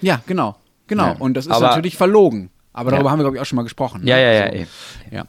[0.00, 0.56] Ja, genau.
[0.86, 1.06] Genau.
[1.06, 1.16] Ja.
[1.18, 2.50] Und das ist aber, natürlich verlogen.
[2.72, 3.12] Aber darüber ja.
[3.12, 4.02] haben wir, glaube ich, auch schon mal gesprochen.
[4.04, 4.22] Ja, ne?
[4.22, 4.42] ja, ja.
[4.44, 4.66] Also,
[5.10, 5.24] ja.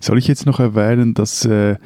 [0.00, 1.76] Soll ich jetzt noch erwähnen, dass äh,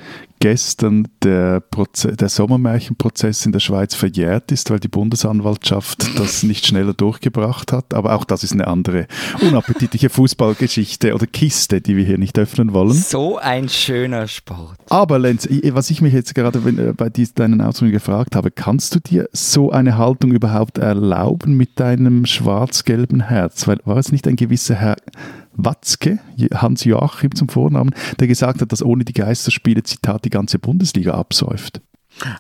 [0.41, 6.67] gestern der, Proze der Sommermärchenprozess in der Schweiz verjährt ist, weil die Bundesanwaltschaft das nicht
[6.67, 7.95] schneller durchgebracht hat.
[7.95, 9.07] Aber auch das ist eine andere
[9.41, 12.93] unappetitliche Fußballgeschichte oder Kiste, die wir hier nicht öffnen wollen.
[12.93, 14.79] So ein schöner Sport.
[14.89, 19.01] Aber Lenz, was ich mich jetzt gerade äh, bei deinen Ausdrücken gefragt habe, kannst du
[19.01, 23.67] dir so eine Haltung überhaupt erlauben mit deinem schwarz-gelben Herz?
[23.67, 24.97] Weil war es nicht ein gewisser Herr
[25.59, 26.21] Watzke,
[26.55, 31.83] Hans-Joachim zum Vornamen, der gesagt hat, dass ohne die Geisterspiele, Zitat, die ganze Bundesliga absäuft.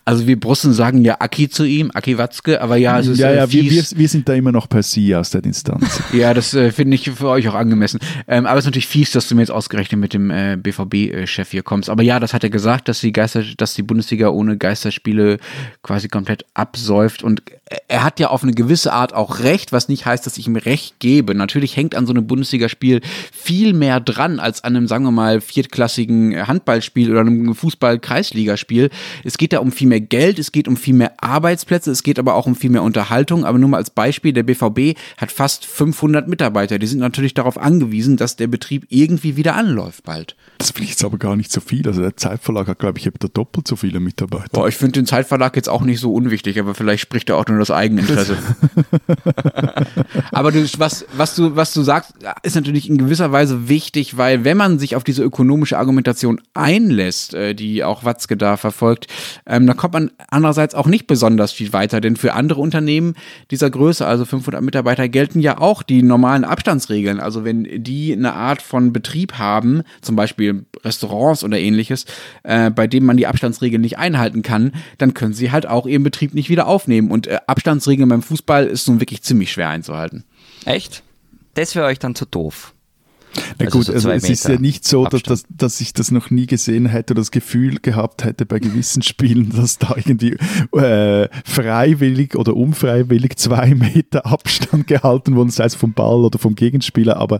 [0.04, 3.30] Also wir Brussen sagen ja Aki zu ihm, Aki Watzke, aber ja, es ist ja,
[3.30, 6.02] äh, ja, wir, wir, wir sind da immer noch per Sie aus der Instanz.
[6.12, 8.00] Ja, das äh, finde ich für euch auch angemessen.
[8.26, 11.50] Ähm, aber es ist natürlich fies, dass du mir jetzt ausgerechnet mit dem äh, BVB-Chef
[11.50, 11.90] hier kommst.
[11.90, 15.38] Aber ja, das hat er gesagt, dass die Geister, dass die Bundesliga ohne Geisterspiele
[15.82, 17.22] quasi komplett absäuft.
[17.22, 17.42] Und
[17.88, 20.56] er hat ja auf eine gewisse Art auch recht, was nicht heißt, dass ich ihm
[20.56, 21.34] recht gebe.
[21.34, 23.00] Natürlich hängt an so einem Bundesligaspiel
[23.32, 28.90] viel mehr dran als an einem, sagen wir mal, viertklassigen Handballspiel oder einem Fußball-Kreisligaspiel.
[29.24, 32.18] Es geht da um viel mehr Geld, es geht um viel mehr Arbeitsplätze, es geht
[32.18, 33.44] aber auch um viel mehr Unterhaltung.
[33.44, 36.78] Aber nur mal als Beispiel, der BVB hat fast 500 Mitarbeiter.
[36.78, 40.36] Die sind natürlich darauf angewiesen, dass der Betrieb irgendwie wieder anläuft bald.
[40.58, 41.86] Das finde ich jetzt aber gar nicht so viel.
[41.86, 44.48] Also der Zeitverlag hat, glaube ich, etwa doppelt so viele Mitarbeiter.
[44.52, 47.46] Boah, ich finde den Zeitverlag jetzt auch nicht so unwichtig, aber vielleicht spricht er auch
[47.46, 48.36] nur das Eigeninteresse.
[50.32, 54.44] aber du, was, was, du, was du sagst, ist natürlich in gewisser Weise wichtig, weil
[54.44, 59.06] wenn man sich auf diese ökonomische Argumentation einlässt, äh, die auch Watzke da verfolgt,
[59.46, 63.14] ähm, dann kommt man andererseits auch nicht besonders viel weiter, denn für andere Unternehmen
[63.50, 67.20] dieser Größe, also 500 Mitarbeiter, gelten ja auch die normalen Abstandsregeln.
[67.20, 72.06] Also wenn die eine Art von Betrieb haben, zum Beispiel Restaurants oder ähnliches,
[72.42, 76.02] äh, bei denen man die Abstandsregeln nicht einhalten kann, dann können sie halt auch ihren
[76.02, 77.10] Betrieb nicht wieder aufnehmen.
[77.10, 80.24] Und äh, Abstandsregeln beim Fußball ist nun wirklich ziemlich schwer einzuhalten.
[80.64, 81.02] Echt?
[81.54, 82.74] Das wäre euch dann zu doof.
[83.58, 85.92] Na Also gut, so also es ist ja Meter nicht so, dass, dass, dass ich
[85.92, 89.94] das noch nie gesehen hätte oder das Gefühl gehabt hätte bei gewissen Spielen, dass da
[89.96, 90.36] irgendwie
[90.76, 96.54] äh, freiwillig oder unfreiwillig zwei Meter Abstand gehalten wurden, sei es vom Ball oder vom
[96.54, 97.18] Gegenspieler.
[97.18, 97.38] Aber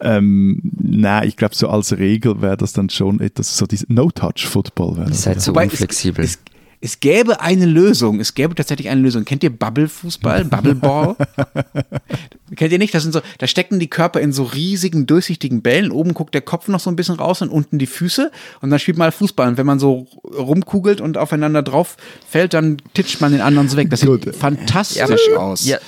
[0.00, 4.96] ähm, nein, ich glaube, so als Regel wäre das dann schon etwas, so dieses No-Touch-Football
[4.96, 5.22] wäre Ihr das.
[5.22, 6.24] seid so Wobei es- unflexibel.
[6.24, 6.38] Es,
[6.84, 8.18] es gäbe eine Lösung.
[8.20, 9.24] Es gäbe tatsächlich eine Lösung.
[9.24, 10.44] Kennt ihr Bubble-Fußball?
[10.46, 11.16] Bubble-Ball?
[12.56, 12.92] Kennt ihr nicht?
[12.92, 15.90] Das sind so, da stecken die Körper in so riesigen, durchsichtigen Bällen.
[15.92, 18.30] Oben guckt der Kopf noch so ein bisschen raus und unten die Füße.
[18.60, 19.48] Und dann spielt man halt Fußball.
[19.48, 21.96] Und wenn man so rumkugelt und aufeinander drauf
[22.28, 23.88] fällt, dann titscht man den anderen so weg.
[23.88, 24.34] Das sieht Gut.
[24.36, 25.64] fantastisch aus.
[25.64, 25.78] ja,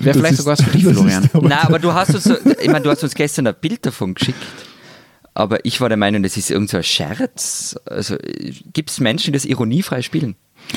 [0.00, 1.30] Wäre vielleicht ist- sogar was für dich, Florian.
[1.32, 3.86] aber- Na, aber du hast uns, so, ich meine, du hast uns gestern ein Bild
[3.86, 4.42] davon geschickt.
[5.38, 7.78] Aber ich war der Meinung, das ist irgend so ein Scherz.
[7.86, 8.16] Also
[8.72, 10.34] gibt es Menschen, die das ironiefrei spielen?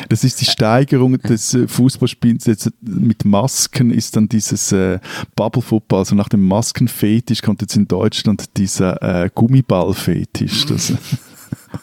[0.08, 5.00] Das ist die Steigerung des äh, Fußballspiels jetzt äh, mit Masken ist dann dieses äh,
[5.36, 10.68] Bubble Football, also nach dem Maskenfetisch kommt jetzt in Deutschland dieser äh, Gummiballfetisch.
[10.68, 10.94] Das,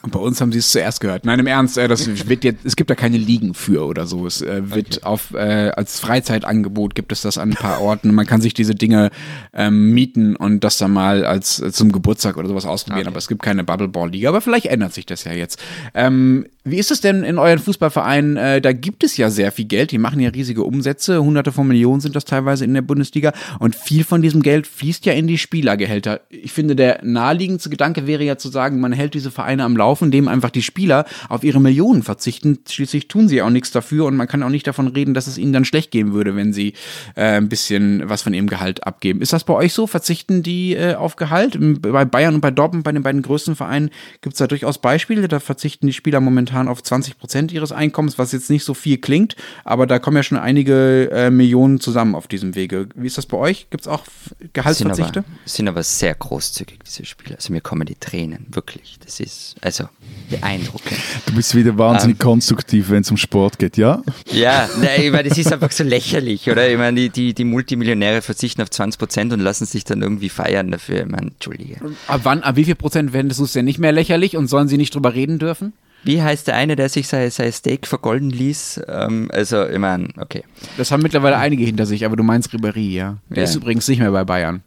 [0.02, 1.24] Und bei uns haben sie es zuerst gehört.
[1.24, 4.26] Nein, im Ernst, äh, das wird jetzt, es gibt da keine Ligen für oder so.
[4.26, 8.14] Es äh, wird auf äh, als Freizeitangebot gibt es das an ein paar Orten.
[8.14, 9.10] Man kann sich diese Dinge
[9.52, 13.06] ähm, mieten und das dann mal als äh, zum Geburtstag oder sowas ausprobieren.
[13.06, 14.28] Aber es gibt keine Bubbleball-Liga.
[14.28, 15.60] Aber vielleicht ändert sich das ja jetzt.
[15.94, 18.36] Ähm, wie ist es denn in euren Fußballvereinen?
[18.36, 19.90] Äh, da gibt es ja sehr viel Geld.
[19.90, 21.22] Die machen ja riesige Umsätze.
[21.22, 23.32] Hunderte von Millionen sind das teilweise in der Bundesliga.
[23.58, 26.20] Und viel von diesem Geld fließt ja in die Spielergehälter.
[26.28, 30.06] Ich finde, der naheliegendste Gedanke wäre ja zu sagen, man hält diese Vereine am Laufen,
[30.06, 32.58] indem einfach die Spieler auf ihre Millionen verzichten.
[32.68, 35.38] Schließlich tun sie auch nichts dafür und man kann auch nicht davon reden, dass es
[35.38, 36.74] ihnen dann schlecht gehen würde, wenn sie
[37.14, 39.20] äh, ein bisschen was von ihrem Gehalt abgeben.
[39.22, 39.86] Ist das bei euch so?
[39.86, 41.56] Verzichten die äh, auf Gehalt?
[41.80, 45.26] Bei Bayern und bei Dortmund, bei den beiden größten Vereinen, gibt es da durchaus Beispiele.
[45.28, 48.98] Da verzichten die Spieler momentan auf 20 Prozent ihres Einkommens, was jetzt nicht so viel
[48.98, 52.88] klingt, aber da kommen ja schon einige äh, Millionen zusammen auf diesem Wege.
[52.94, 53.68] Wie ist das bei euch?
[53.70, 55.20] Gibt es auch F- Sind Gehaltsverzichte?
[55.20, 57.36] aber, sind aber sehr großzügig, diese Spiele.
[57.36, 58.98] Also mir kommen die Tränen, wirklich.
[59.04, 59.88] Das ist also
[60.30, 60.98] beeindruckend.
[61.26, 64.02] du bist wieder wahnsinnig konstruktiv, wenn es um Sport geht, ja?
[64.30, 66.68] Ja, nein, ich meine, das ist einfach so lächerlich, oder?
[66.70, 70.28] Ich meine, die, die, die Multimillionäre verzichten auf 20 Prozent und lassen sich dann irgendwie
[70.28, 71.00] feiern dafür.
[71.00, 71.76] Ich meine, Entschuldige.
[72.06, 74.76] Ab wann, ab wie viel Prozent werden das denn nicht mehr lächerlich und sollen sie
[74.76, 75.72] nicht drüber reden dürfen?
[76.04, 78.82] Wie heißt der eine, der sich sein, sein Steak vergolden ließ?
[78.86, 80.44] Ähm, also, ich meine, okay.
[80.76, 83.16] Das haben mittlerweile einige hinter sich, aber du meinst Ribéry, ja.
[83.30, 83.44] Der Ja.
[83.44, 84.62] ist übrigens nicht mehr bei Bayern.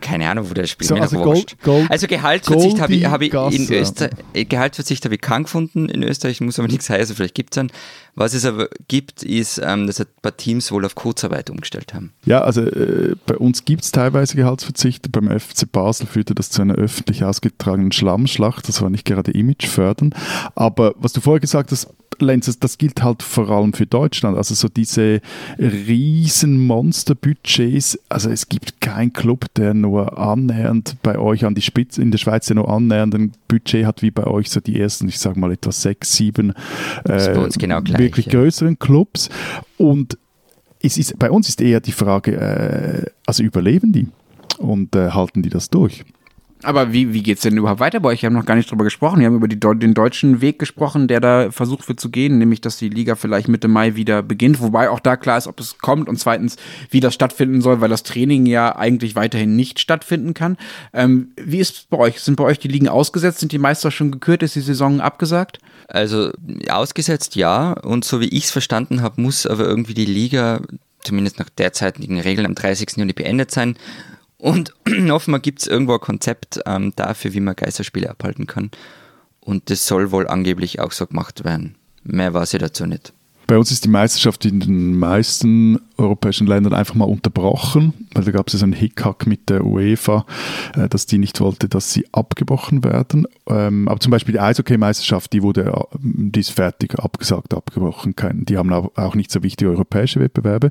[0.00, 0.88] Keine Ahnung, wo der spielt.
[0.88, 1.56] So, also Gold-.
[1.62, 4.10] Gold- also Gehaltsverzicht habe ich, habe ich in Österreich,
[4.48, 7.70] Gehaltsverzicht habe ich keinen gefunden in Österreich, muss aber nichts heißen, vielleicht gibt es einen.
[8.14, 12.12] Was es aber gibt, ist, ähm, dass ein paar Teams wohl auf Kurzarbeit umgestellt haben.
[12.26, 15.08] Ja, also äh, bei uns gibt es teilweise Gehaltsverzichte.
[15.08, 18.68] Beim FC Basel führte das zu einer öffentlich ausgetragenen Schlammschlacht.
[18.68, 20.14] Das war nicht gerade imagefördernd.
[20.54, 21.88] Aber was du vorher gesagt hast,
[22.20, 24.36] Lenz, das, gilt halt vor allem für Deutschland.
[24.36, 25.20] Also so diese
[25.58, 27.98] riesen Monsterbudgets.
[28.08, 32.18] Also es gibt keinen Club, der nur annähernd bei euch an die Spitze, in der
[32.18, 35.38] Schweiz, der nur annähernd ein Budget hat wie bei euch so die ersten, ich sage
[35.38, 36.52] mal etwa sechs, sieben
[37.04, 38.32] äh, genau gleich, wirklich ja.
[38.32, 39.28] größeren Clubs.
[39.78, 40.18] Und
[40.82, 44.08] es ist, bei uns ist eher die Frage, äh, also überleben die
[44.58, 46.04] und äh, halten die das durch?
[46.62, 48.22] Aber wie, wie geht's denn überhaupt weiter bei euch?
[48.22, 49.20] Wir haben noch gar nicht drüber gesprochen.
[49.20, 52.60] Wir haben über die, den deutschen Weg gesprochen, der da versucht wird zu gehen, nämlich,
[52.60, 54.60] dass die Liga vielleicht Mitte Mai wieder beginnt.
[54.60, 56.56] Wobei auch da klar ist, ob es kommt und zweitens,
[56.90, 60.56] wie das stattfinden soll, weil das Training ja eigentlich weiterhin nicht stattfinden kann.
[60.92, 62.20] Ähm, wie ist es bei euch?
[62.20, 63.40] Sind bei euch die Ligen ausgesetzt?
[63.40, 64.42] Sind die Meister schon gekürt?
[64.42, 65.58] Ist die Saison abgesagt?
[65.88, 66.30] Also
[66.68, 67.72] ausgesetzt ja.
[67.72, 70.60] Und so wie ich es verstanden habe, muss aber irgendwie die Liga
[71.02, 72.96] zumindest nach derzeitigen Regeln am 30.
[72.96, 73.76] Juni beendet sein.
[74.42, 74.74] Und
[75.12, 78.72] offenbar gibt es irgendwo ein Konzept ähm, dafür, wie man Geisterspiele abhalten kann.
[79.38, 81.76] Und das soll wohl angeblich auch so gemacht werden.
[82.02, 83.12] Mehr weiß ich dazu nicht.
[83.46, 88.30] Bei uns ist die Meisterschaft in den meisten europäischen Ländern einfach mal unterbrochen, weil da
[88.30, 90.26] gab es so einen Hickhack mit der UEFA,
[90.76, 93.26] äh, dass die nicht wollte, dass sie abgebrochen werden.
[93.46, 98.14] Ähm, aber zum Beispiel die Eishockey-Meisterschaft, die wurde, äh, die ist fertig, abgesagt, abgebrochen.
[98.46, 100.70] Die haben auch nicht so wichtige europäische Wettbewerbe.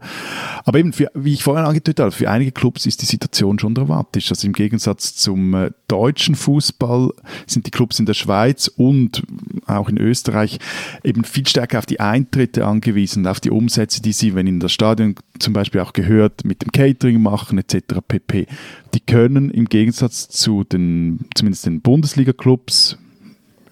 [0.66, 3.76] Aber eben, für, wie ich vorhin angedeutet habe, für einige Clubs ist die Situation schon
[3.76, 4.30] dramatisch.
[4.30, 7.12] Also im Gegensatz zum äh, deutschen Fußball
[7.48, 9.24] sind die Clubs in der Schweiz und
[9.68, 10.60] auch in Österreich
[11.04, 14.72] eben viel stärker auf die Eintritte angewiesen, auf die Umsätze, die sie, wenn in das
[14.72, 18.00] Stadion zum Beispiel auch gehört, mit dem Catering machen etc.
[18.08, 18.48] pp.
[18.94, 22.98] Die können im Gegensatz zu den, zumindest den Bundesliga-Clubs,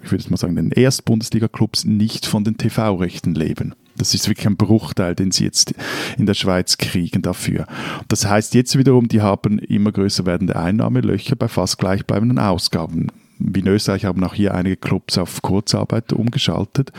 [0.04, 3.74] ich würde mal sagen, den Erst-Bundesliga-Clubs nicht von den TV-Rechten leben.
[3.98, 5.74] Das ist wirklich ein Bruchteil, den sie jetzt
[6.18, 7.68] in der Schweiz kriegen dafür.
[8.08, 13.08] Das heißt jetzt wiederum, die haben immer größer werdende Einnahmelöcher bei fast gleichbleibenden Ausgaben.
[13.40, 16.92] Wie in Österreich haben auch hier einige Clubs auf Kurzarbeit umgeschaltet.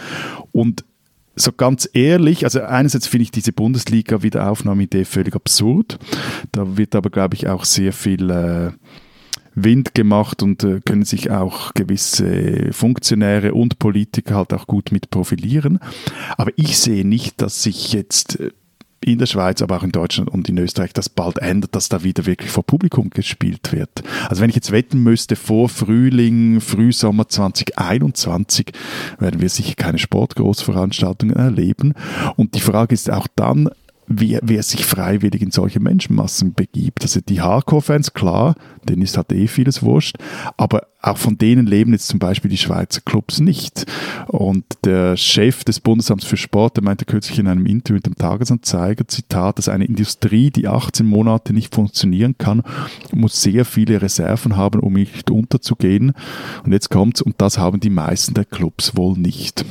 [0.53, 0.85] Und
[1.41, 5.99] so ganz ehrlich, also einerseits finde ich diese Bundesliga-Wiederaufnahmeidee völlig absurd.
[6.53, 8.71] Da wird aber, glaube ich, auch sehr viel äh,
[9.55, 15.11] Wind gemacht und äh, können sich auch gewisse Funktionäre und Politiker halt auch gut mit
[15.11, 15.81] profilieren.
[16.37, 18.51] Aber ich sehe nicht, dass sich jetzt äh,
[19.03, 22.03] in der Schweiz, aber auch in Deutschland und in Österreich das bald ändert, dass da
[22.03, 24.03] wieder wirklich vor Publikum gespielt wird.
[24.29, 28.73] Also wenn ich jetzt wetten müsste, vor Frühling, Frühsommer 2021
[29.19, 31.95] werden wir sicher keine Sportgroßveranstaltungen erleben.
[32.37, 33.71] Und die Frage ist auch dann,
[34.11, 37.03] wer, wer sich freiwillig in solche Menschenmassen begibt.
[37.03, 38.57] Also die Hardcore-Fans, klar,
[38.89, 40.17] denen ist halt eh vieles wurscht,
[40.57, 43.87] aber auch von denen leben jetzt zum Beispiel die Schweizer Clubs nicht.
[44.27, 48.17] Und der Chef des Bundesamts für Sport, der meinte kürzlich in einem Interview mit dem
[48.17, 52.63] Tagesanzeiger, Zitat, dass eine Industrie, die 18 Monate nicht funktionieren kann,
[53.13, 56.13] muss sehr viele Reserven haben, um nicht unterzugehen.
[56.65, 59.65] Und jetzt kommt's, und das haben die meisten der Clubs wohl nicht.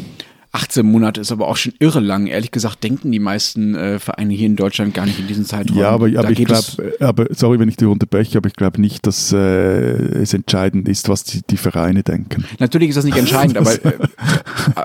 [0.52, 2.26] 18 Monate ist aber auch schon irre lang.
[2.26, 5.78] Ehrlich gesagt denken die meisten äh, Vereine hier in Deutschland gar nicht in diesen Zeitraum.
[5.78, 9.06] Ja, aber, aber ich glaube, aber sorry, wenn ich dir unterbreche, aber ich glaube nicht,
[9.06, 12.46] dass äh, es entscheidend ist, was die, die Vereine denken.
[12.58, 13.98] Natürlich ist das nicht entscheidend, aber, äh,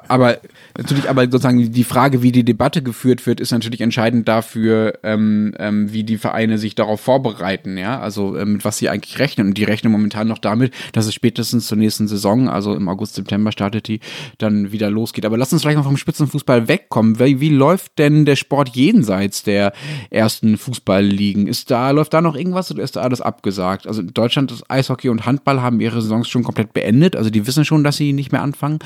[0.09, 0.38] aber
[0.77, 5.55] natürlich, aber sozusagen die Frage, wie die Debatte geführt wird, ist natürlich entscheidend dafür, ähm,
[5.59, 9.48] ähm, wie die Vereine sich darauf vorbereiten, ja, also äh, mit was sie eigentlich rechnen.
[9.48, 13.14] Und die rechnen momentan noch damit, dass es spätestens zur nächsten Saison, also im August,
[13.14, 14.00] September startet die,
[14.37, 15.24] dann wieder losgeht.
[15.24, 17.19] Aber lass uns vielleicht mal vom Spitzenfußball wegkommen.
[17.19, 19.73] Wie, wie läuft denn der Sport jenseits der
[20.11, 21.47] ersten Fußballligen?
[21.47, 23.87] Ist da, läuft da noch irgendwas oder ist da alles abgesagt?
[23.87, 27.17] Also in Deutschland, das Eishockey und Handball haben ihre Saisons schon komplett beendet.
[27.17, 28.81] Also die wissen schon, dass sie nicht mehr anfangen.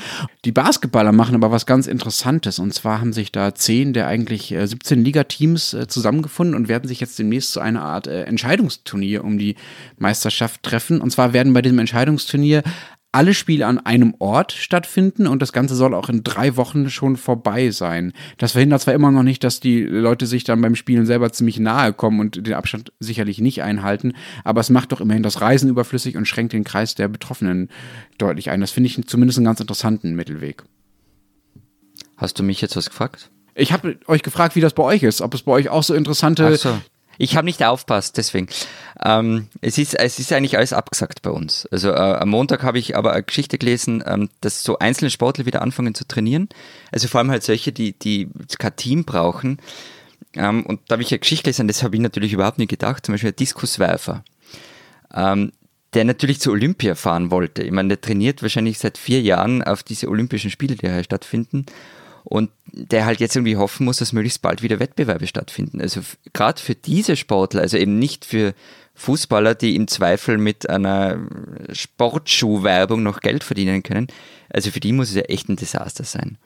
[0.45, 2.59] Die Basketballer machen aber was ganz Interessantes.
[2.59, 6.87] Und zwar haben sich da zehn der eigentlich 17 äh, Ligateams äh, zusammengefunden und werden
[6.87, 9.55] sich jetzt demnächst zu einer Art äh, Entscheidungsturnier um die
[9.97, 11.01] Meisterschaft treffen.
[11.01, 12.63] Und zwar werden bei diesem Entscheidungsturnier
[13.11, 17.17] alle Spiele an einem Ort stattfinden und das Ganze soll auch in drei Wochen schon
[17.17, 18.13] vorbei sein.
[18.37, 21.59] Das verhindert zwar immer noch nicht, dass die Leute sich dann beim Spielen selber ziemlich
[21.59, 25.69] nahe kommen und den Abstand sicherlich nicht einhalten, aber es macht doch immerhin das Reisen
[25.69, 27.69] überflüssig und schränkt den Kreis der Betroffenen
[28.19, 28.61] deutlich ein.
[28.61, 30.63] Das finde ich zumindest einen ganz interessanten Mittelweg.
[32.15, 33.31] Hast du mich jetzt was gefragt?
[33.55, 35.95] Ich habe euch gefragt, wie das bei euch ist, ob es bei euch auch so
[35.95, 36.77] interessante so.
[37.21, 38.47] Ich habe nicht aufpasst, deswegen.
[39.03, 41.67] Ähm, es, ist, es ist eigentlich alles abgesagt bei uns.
[41.69, 45.45] Also äh, am Montag habe ich aber eine Geschichte gelesen, ähm, dass so einzelne Sportler
[45.45, 46.47] wieder anfangen zu trainieren.
[46.93, 49.59] Also vor allem halt solche, die, die kein Team brauchen.
[50.33, 53.05] Ähm, und da habe ich eine Geschichte gelesen, das habe ich natürlich überhaupt nicht gedacht.
[53.05, 54.23] Zum Beispiel ein Diskuswerfer.
[55.13, 55.51] Ähm,
[55.93, 57.63] der natürlich zu Olympia fahren wollte.
[57.63, 61.65] Ich meine, der trainiert wahrscheinlich seit vier Jahren auf diese Olympischen Spiele, die hier stattfinden
[62.23, 65.81] und der halt jetzt irgendwie hoffen muss, dass möglichst bald wieder Wettbewerbe stattfinden.
[65.81, 66.01] Also
[66.33, 68.53] gerade für diese Sportler, also eben nicht für
[68.95, 71.19] Fußballer, die im Zweifel mit einer
[71.71, 74.07] Sportschuhwerbung noch Geld verdienen können.
[74.49, 76.37] Also für die muss es ja echt ein Desaster sein.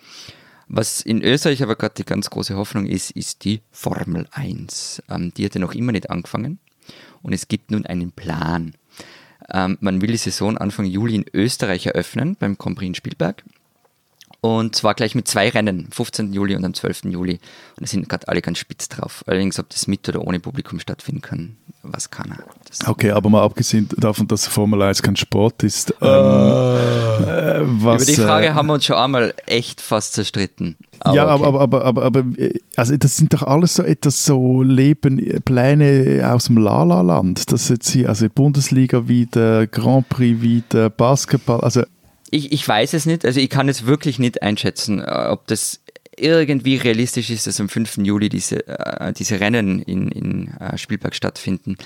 [0.67, 5.03] Was in Österreich aber gerade die ganz große Hoffnung ist, ist die Formel 1.
[5.09, 6.59] Ähm, die hat ja noch immer nicht angefangen
[7.21, 8.73] und es gibt nun einen Plan.
[9.51, 13.43] Ähm, man will die Saison Anfang Juli in Österreich eröffnen, beim Prix in Spielberg.
[14.43, 16.33] Und zwar gleich mit zwei Rennen, 15.
[16.33, 17.05] Juli und am 12.
[17.05, 17.35] Juli.
[17.77, 19.23] Und da sind gerade alle ganz spitz drauf.
[19.25, 22.39] Allerdings, ob das mit oder ohne Publikum stattfinden kann, weiß keiner.
[22.67, 25.91] Das Okay, aber mal abgesehen davon, dass Formel 1 kein Sport ist.
[26.01, 30.75] Ähm, äh, was, Über die Frage äh, haben wir uns schon einmal echt fast zerstritten.
[31.05, 31.19] ja, okay.
[31.19, 35.41] aber, aber, aber, aber, aber, äh, also das sind doch alles so etwas so Leben,
[35.45, 37.49] Pläne aus dem La-La-Land.
[37.49, 41.83] Das jetzt hier, also Bundesliga wieder, Grand Prix wieder, Basketball, also
[42.33, 45.81] Ich, ich weiß es nicht, also ich kann es wirklich nicht einschätzen, äh, ob das
[46.17, 47.97] irgendwie realistisch ist, dass am 5.
[47.97, 51.77] Juli diese, äh, diese Rennen in, in äh, Spielberg stattfinden.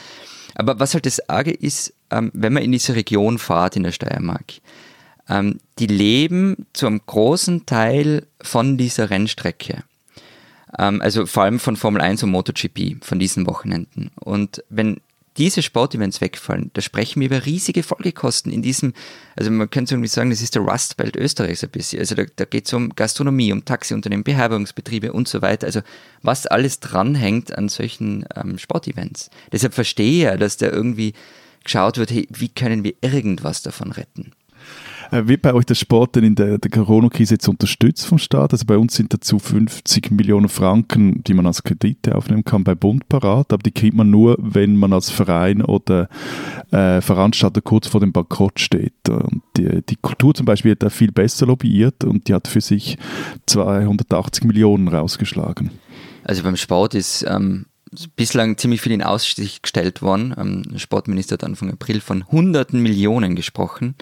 [0.56, 3.92] Aber was halt das Arge ist, ähm, wenn man in diese Region fahrt, in der
[3.92, 4.46] Steiermark,
[5.28, 9.84] ähm, die leben zu einem großen Teil von dieser Rennstrecke.
[10.80, 14.12] Ähm, also vor allem von Formel 1 und MotoGP, von diesen Wochenenden.
[14.16, 15.02] Und wenn
[15.38, 18.94] diese Sportevents wegfallen, da sprechen wir über riesige Folgekosten in diesem,
[19.36, 22.00] also man könnte irgendwie sagen, das ist der Rust Belt Österreichs ein bisschen.
[22.00, 25.68] Also da, da geht es um Gastronomie, um Taxiunternehmen, Beherbergungsbetriebe und so weiter.
[25.68, 25.82] Also
[26.22, 29.30] was alles dranhängt an solchen ähm, Sportevents.
[29.52, 31.14] Deshalb verstehe ich ja, dass da irgendwie
[31.64, 34.32] geschaut wird, hey, wie können wir irgendwas davon retten?
[35.12, 38.54] Äh, Wird bei euch der Sport denn in der, der Corona-Krise jetzt unterstützt vom Staat?
[38.54, 42.76] Also bei uns sind dazu 50 Millionen Franken, die man als Kredite aufnehmen kann, bei
[42.76, 46.10] Bund parat, aber die kriegt man nur, wenn man als Verein oder
[46.72, 49.08] äh, Veranstalter kurz vor dem Bankrott steht.
[49.10, 52.62] Und die, die Kultur zum Beispiel hat da viel besser lobbyiert und die hat für
[52.62, 52.98] sich
[53.46, 55.72] 280 Millionen rausgeschlagen.
[56.24, 57.68] Also beim Sport ist ähm,
[58.16, 60.36] bislang ziemlich viel in Aussicht gestellt worden.
[60.38, 63.96] Ähm, der Sportminister hat Anfang April von hunderten Millionen gesprochen.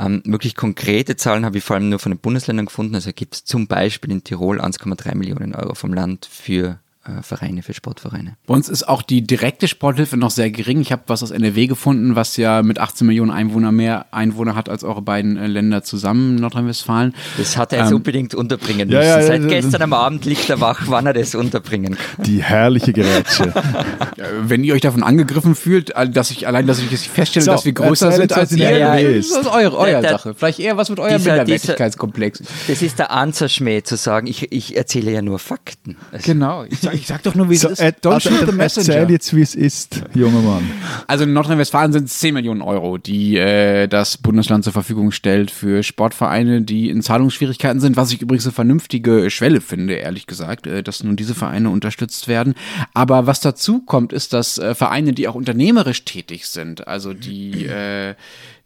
[0.00, 2.94] Ähm, wirklich konkrete Zahlen habe ich vor allem nur von den Bundesländern gefunden.
[2.94, 6.80] Also gibt es zum Beispiel in Tirol 1,3 Millionen Euro vom Land für
[7.22, 8.36] Vereine, für Sportvereine.
[8.46, 10.80] Bei uns ist auch die direkte Sporthilfe noch sehr gering.
[10.82, 14.68] Ich habe was aus NRW gefunden, was ja mit 18 Millionen Einwohner mehr Einwohner hat
[14.68, 17.14] als eure beiden äh, Länder zusammen, Nordrhein-Westfalen.
[17.38, 19.00] Das hat er jetzt Ähm, unbedingt unterbringen müssen.
[19.02, 22.24] ja, ja, Seit ja, gestern am Abend liegt er wach, wann er das unterbringen kann.
[22.26, 23.44] Die herrliche Gerätsche.
[23.44, 27.52] Äh, Wenn ihr euch davon angegriffen fühlt, äh, dass ich allein, dass ich feststelle, So,
[27.52, 29.36] dass wir größer sind als ihr, NRW das ist.
[29.38, 30.34] ist eure, euer Der- der- Sache.
[30.34, 32.42] Vielleicht eher was mit eurem Dieser- Minderwertigkeitskomplex.
[32.68, 35.96] Das ist der Anzerschmäh zu sagen, ich, ich erzähle ja nur Fakten.
[36.12, 36.64] Also, Genau.
[36.70, 37.80] Ich sag, ich sag doch nur, wie es So, ist.
[37.80, 38.94] äh, Don't also, shoot the messenger.
[38.96, 40.70] erzähl jetzt, wie es ist, junger Mann.
[41.06, 45.50] Also in Nordrhein-Westfalen sind es 10 Millionen Euro, die äh, das Bundesland zur Verfügung stellt
[45.50, 50.66] für Sportvereine, die in Zahlungsschwierigkeiten sind, was ich übrigens eine vernünftige Schwelle finde, ehrlich gesagt,
[50.66, 52.54] äh, dass nun diese Vereine unterstützt werden.
[52.94, 57.66] Aber was dazu kommt, ist, dass äh, Vereine, die auch unternehmerisch tätig sind, also die
[57.66, 58.14] äh,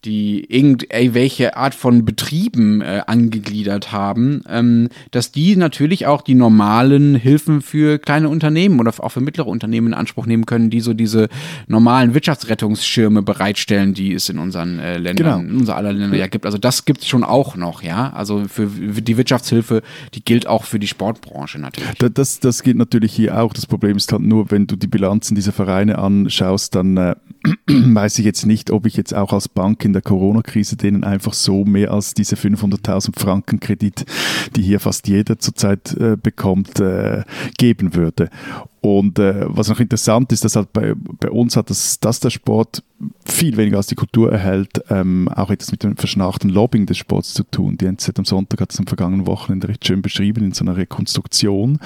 [0.04, 7.14] die irgendwelche Art von Betrieben äh, angegliedert haben, ähm, dass die natürlich auch die normalen
[7.14, 10.92] Hilfen für kleine Unternehmen oder auch für mittlere Unternehmen in Anspruch nehmen können, die so
[10.94, 11.28] diese
[11.68, 15.38] normalen Wirtschaftsrettungsschirme bereitstellen, die es in unseren äh, Ländern, Genau.
[15.52, 16.44] in unser aller Länder ja gibt.
[16.46, 18.12] Also das gibt es schon auch noch, ja.
[18.12, 19.82] Also für die Wirtschaftshilfe,
[20.14, 21.90] die gilt auch für die Sportbranche natürlich.
[21.98, 23.52] Da- Das, das geht natürlich hier auch.
[23.54, 27.14] Das Problem ist halt nur, wenn du die Bilanzen dieser Vereine anschaust, dann äh,
[27.68, 31.32] weiß ich jetzt nicht, ob ich jetzt auch als Bank in der Corona-Krise denen einfach
[31.32, 34.04] so mehr als diese 500.000 Franken Kredit,
[34.56, 37.22] die hier fast jeder zurzeit äh, bekommt, äh,
[37.56, 38.28] geben würde.
[38.84, 42.28] Und äh, was noch interessant ist, dass halt bei, bei uns hat das, dass der
[42.28, 42.82] Sport
[43.24, 47.32] viel weniger als die Kultur erhält, ähm, auch etwas mit dem verschnarchten Lobbying des Sports
[47.32, 47.78] zu tun.
[47.78, 50.76] Die NZ am Sonntag hat es am vergangenen Wochenende recht schön beschrieben in so einer
[50.76, 51.78] Rekonstruktion.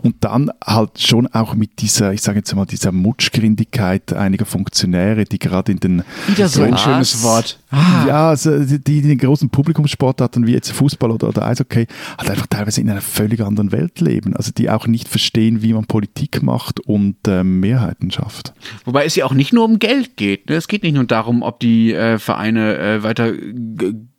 [0.00, 5.26] Und dann halt schon auch mit dieser, ich sage jetzt mal, dieser Mutschgrindigkeit einiger Funktionäre,
[5.26, 7.58] die gerade in den Wieder so ein schönes Wort.
[7.72, 11.86] Ja, also die, die großen Publikumssportarten wie jetzt Fußball oder, oder Eishockey
[12.16, 14.36] halt einfach teilweise in einer völlig anderen Welt leben.
[14.36, 18.54] Also die auch nicht verstehen, wie man Politik macht und ähm, Mehrheiten schafft.
[18.84, 20.48] Wobei es ja auch nicht nur um Geld geht.
[20.48, 20.56] Ne?
[20.56, 23.32] Es geht nicht nur darum, ob die äh, Vereine äh, weiter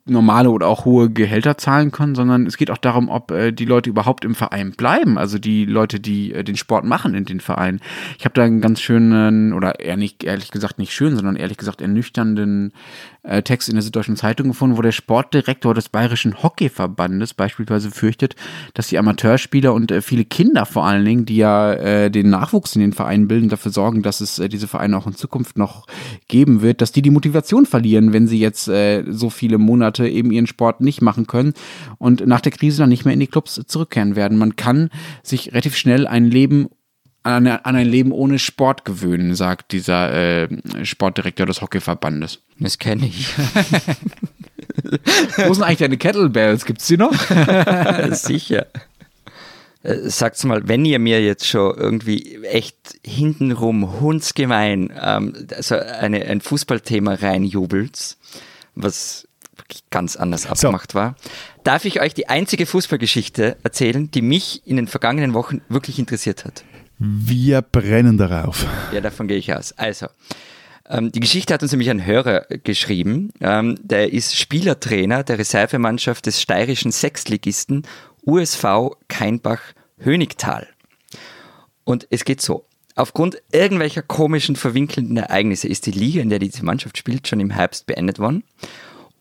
[0.09, 3.65] normale oder auch hohe Gehälter zahlen können, sondern es geht auch darum, ob äh, die
[3.65, 5.17] Leute überhaupt im Verein bleiben.
[5.17, 7.79] Also die Leute, die äh, den Sport machen in den Vereinen.
[8.17, 11.57] Ich habe da einen ganz schönen, oder eher nicht, ehrlich gesagt nicht schön, sondern ehrlich
[11.57, 12.73] gesagt ernüchternden
[13.28, 18.36] äh, Text in der Süddeutschen Zeitung gefunden, wo der Sportdirektor des Bayerischen Hockeyverbandes beispielsweise fürchtet,
[18.73, 22.75] dass die Amateurspieler und äh, viele Kinder vor allen Dingen, die ja äh, den Nachwuchs
[22.75, 25.88] in den Vereinen bilden, dafür sorgen, dass es äh, diese Vereine auch in Zukunft noch
[26.28, 30.32] geben wird, dass die die Motivation verlieren, wenn sie jetzt äh, so viele Monate eben
[30.32, 31.53] ihren Sport nicht machen können
[31.97, 34.38] und nach der Krise dann nicht mehr in die Clubs zurückkehren werden.
[34.38, 34.89] Man kann
[35.23, 36.67] sich relativ schnell ein Leben
[37.28, 40.47] an, an ein Leben ohne Sport gewöhnen, sagt dieser äh,
[40.84, 42.39] Sportdirektor des Hockeyverbandes.
[42.59, 43.28] Das kenne ich.
[45.38, 46.65] Wo sind eigentlich deine Kettlebells?
[46.65, 47.13] Gibt's die noch?
[48.11, 48.67] Sicher.
[49.84, 56.25] Äh, Sagt's mal, wenn ihr mir jetzt schon irgendwie echt hintenrum hundsgemein ähm, also eine,
[56.25, 58.17] ein Fußballthema reinjubelt,
[58.75, 59.28] was
[59.89, 61.15] ganz anders abgemacht war,
[61.63, 66.45] darf ich euch die einzige Fußballgeschichte erzählen, die mich in den vergangenen Wochen wirklich interessiert
[66.45, 66.63] hat.
[66.99, 68.65] Wir brennen darauf.
[68.91, 69.73] Ja, davon gehe ich aus.
[69.73, 70.07] Also,
[70.89, 73.31] ähm, die Geschichte hat uns nämlich ein Hörer geschrieben.
[73.39, 77.83] Ähm, der ist Spielertrainer der Reservemannschaft des steirischen Sechstligisten
[78.25, 80.67] USV Keinbach-Hönigtal.
[81.83, 82.65] Und es geht so.
[82.95, 87.51] Aufgrund irgendwelcher komischen, verwinkelnden Ereignisse ist die Liga, in der diese Mannschaft spielt, schon im
[87.51, 88.43] Herbst beendet worden.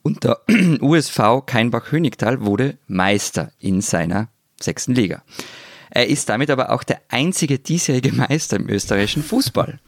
[0.02, 0.40] Und der
[0.80, 5.22] USV Keinbach-Hönigtal wurde Meister in seiner sechsten Liga.
[5.90, 9.78] Er ist damit aber auch der einzige diesjährige Meister im österreichischen Fußball.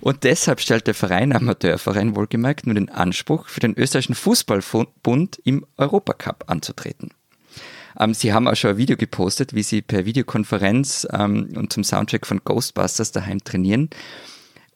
[0.00, 5.64] Und deshalb stellt der Verein, Amateurverein wohlgemerkt, nur den Anspruch, für den österreichischen Fußballbund im
[5.78, 7.10] Europacup anzutreten.
[7.98, 11.84] Ähm, sie haben auch schon ein Video gepostet, wie sie per Videokonferenz ähm, und zum
[11.84, 13.88] Soundtrack von Ghostbusters daheim trainieren.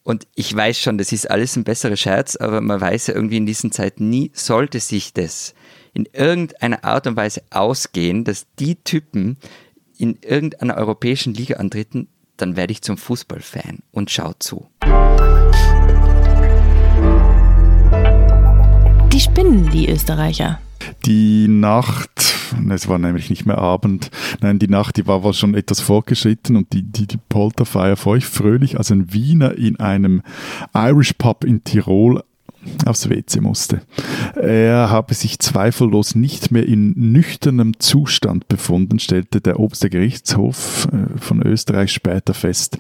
[0.03, 3.37] Und ich weiß schon, das ist alles ein besserer Scherz, aber man weiß ja irgendwie
[3.37, 5.55] in diesen Zeiten nie, sollte sich das
[5.93, 9.37] in irgendeiner Art und Weise ausgehen, dass die Typen
[9.99, 14.69] in irgendeiner europäischen Liga antreten, dann werde ich zum Fußballfan und schau zu.
[19.13, 20.61] Die spinnen, die Österreicher.
[21.05, 22.35] Die Nacht,
[22.71, 26.57] es war nämlich nicht mehr Abend, nein, die Nacht, die war wohl schon etwas fortgeschritten
[26.57, 30.23] und die, die, die Polterfeier feucht fröhlich, als ein Wiener in einem
[30.75, 32.23] Irish Pub in Tirol
[32.87, 33.83] aufs WC musste.
[34.35, 41.19] Er habe sich zweifellos nicht mehr in nüchternem Zustand befunden, stellte der oberste Gerichtshof äh,
[41.19, 42.79] von Österreich später fest.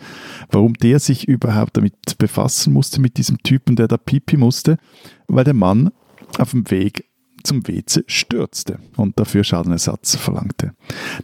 [0.50, 4.78] Warum der sich überhaupt damit befassen musste, mit diesem Typen, der da pipi musste?
[5.26, 5.90] Weil der Mann
[6.38, 7.04] auf dem Weg
[7.42, 10.72] zum WC stürzte und dafür Schadenersatz verlangte.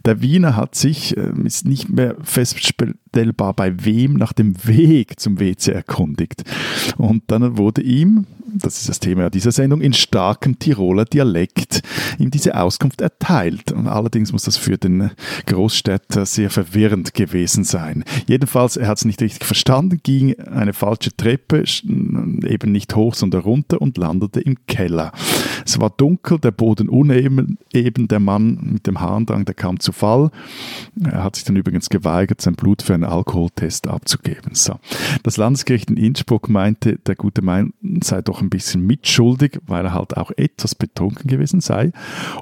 [0.05, 5.39] Der Wiener hat sich, äh, ist nicht mehr feststellbar bei wem, nach dem Weg zum
[5.39, 6.43] WC erkundigt.
[6.97, 11.81] Und dann wurde ihm das ist das Thema dieser Sendung, in starkem Tiroler Dialekt
[12.19, 13.73] ihm diese Auskunft erteilt.
[13.73, 15.11] Allerdings muss das für den
[15.45, 18.03] Großstädter sehr verwirrend gewesen sein.
[18.27, 23.41] Jedenfalls, er hat es nicht richtig verstanden, ging eine falsche Treppe, eben nicht hoch, sondern
[23.41, 25.11] runter und landete im Keller.
[25.65, 29.91] Es war dunkel, der Boden uneben, eben der Mann mit dem Harndrang, der kam zu
[29.91, 30.29] Fall.
[31.03, 34.53] Er hat sich dann übrigens geweigert, sein Blut für einen Alkoholtest abzugeben.
[34.53, 34.79] So.
[35.23, 39.93] Das Landesgericht in Innsbruck meinte, der gute Mann sei doch ein bisschen mitschuldig, weil er
[39.93, 41.91] halt auch etwas betrunken gewesen sei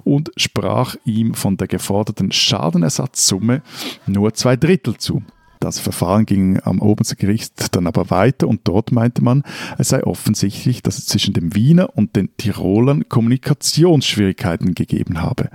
[0.04, 3.62] und sprach ihm von der geforderten Schadenersatzsumme
[4.08, 5.24] nur zwei Drittel zu.
[5.60, 9.44] Das Verfahren ging am obersten Gericht dann aber weiter und dort meinte man,
[9.78, 15.50] es sei offensichtlich, dass es zwischen dem Wiener und den Tirolern Kommunikationsschwierigkeiten gegeben habe.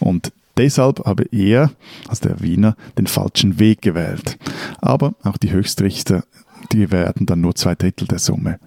[0.00, 1.72] Und Deshalb habe er,
[2.06, 4.38] also der Wiener, den falschen Weg gewählt.
[4.80, 6.24] Aber auch die Höchstrichter,
[6.72, 8.58] die werden dann nur zwei Drittel der Summe.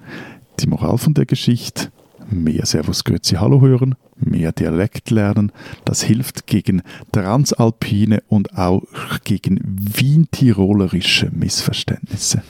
[0.60, 1.92] Die Moral von der Geschichte,
[2.32, 5.52] mehr Servus Grüezi Hallo hören, mehr Dialekt lernen,
[5.86, 6.82] das hilft gegen
[7.12, 8.84] transalpine und auch
[9.24, 12.42] gegen Wien-Tirolerische Missverständnisse.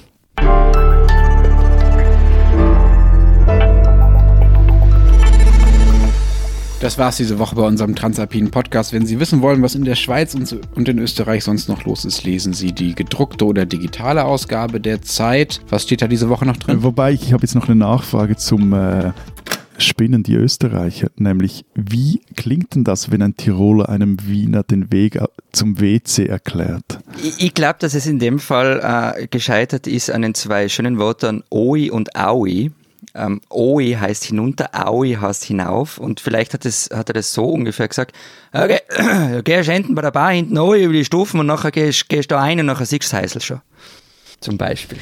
[6.79, 8.93] Das war's diese Woche bei unserem Transalpinen Podcast.
[8.93, 12.23] Wenn Sie wissen wollen, was in der Schweiz und in Österreich sonst noch los ist,
[12.23, 15.59] lesen Sie die gedruckte oder digitale Ausgabe der Zeit.
[15.69, 16.83] Was steht da diese Woche noch drin?
[16.83, 19.11] Wobei, ich habe jetzt noch eine Nachfrage zum äh,
[19.79, 25.19] Spinnen die Österreicher, nämlich wie klingt denn das, wenn ein Tiroler einem Wiener den Weg
[25.51, 26.99] zum WC erklärt?
[27.23, 30.99] Ich, ich glaube, dass es in dem Fall äh, gescheitert ist an den zwei schönen
[30.99, 32.71] Worten Oi und Aui
[33.13, 37.45] ähm, Oi heißt hinunter, Aui heißt hinauf und vielleicht hat, es, hat er das so
[37.45, 38.15] ungefähr gesagt,
[38.53, 38.79] okay,
[39.33, 42.31] du gehst hinten bei der Bar hinten Oi über die Stufen und nachher gehst, gehst
[42.31, 43.61] du da ein und nachher siehst du Heisel schon.
[44.39, 44.99] Zum Beispiel.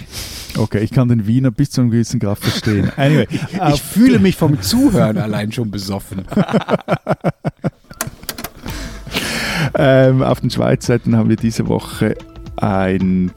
[0.58, 2.90] Okay, ich kann den Wiener bis zu einem gewissen Grad verstehen.
[2.98, 6.26] Anyway, ich, ich fühle mich vom Zuhören allein schon besoffen.
[9.76, 12.16] ähm, auf den Schweizseiten haben wir diese Woche
[12.56, 13.32] ein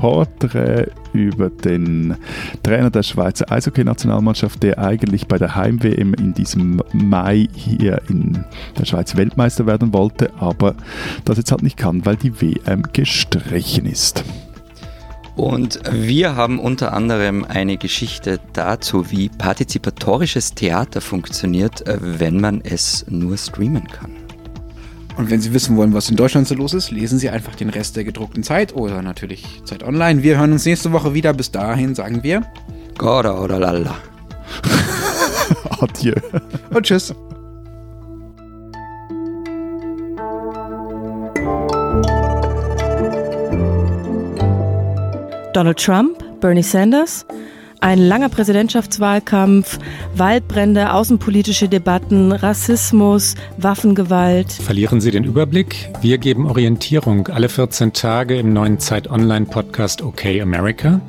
[0.00, 2.16] Porträt über den
[2.62, 8.46] Trainer der Schweizer Eishockey-Nationalmannschaft, der eigentlich bei der Heim-WM in diesem Mai hier in
[8.78, 10.74] der Schweiz Weltmeister werden wollte, aber
[11.26, 14.24] das jetzt halt nicht kann, weil die WM gestrichen ist.
[15.36, 22.62] Und wir haben unter anderem eine Geschichte dazu, wie partizipatorisches Theater funktioniert, äh, wenn man
[22.62, 24.19] es nur streamen kann.
[25.20, 27.68] Und wenn Sie wissen wollen, was in Deutschland so los ist, lesen Sie einfach den
[27.68, 30.22] Rest der gedruckten Zeit oder natürlich Zeit Online.
[30.22, 31.34] Wir hören uns nächste Woche wieder.
[31.34, 32.40] Bis dahin sagen wir
[32.96, 33.96] Gora oder lalla.
[35.80, 36.14] Adieu.
[36.70, 37.14] Und tschüss.
[45.52, 47.26] Donald Trump, Bernie Sanders,
[47.82, 49.78] Ein langer Präsidentschaftswahlkampf,
[50.14, 54.52] Waldbrände, außenpolitische Debatten, Rassismus, Waffengewalt.
[54.52, 55.90] Verlieren Sie den Überblick?
[56.02, 61.00] Wir geben Orientierung alle 14 Tage im neuen Zeit Online Podcast OK America.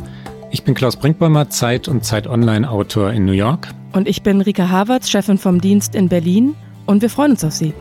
[0.50, 3.68] Ich bin Klaus Brinkbäumer, Zeit und Zeit Online Autor in New York.
[3.92, 6.56] Und ich bin Rika Havertz, Chefin vom Dienst in Berlin.
[6.86, 7.74] Und wir freuen uns auf Sie.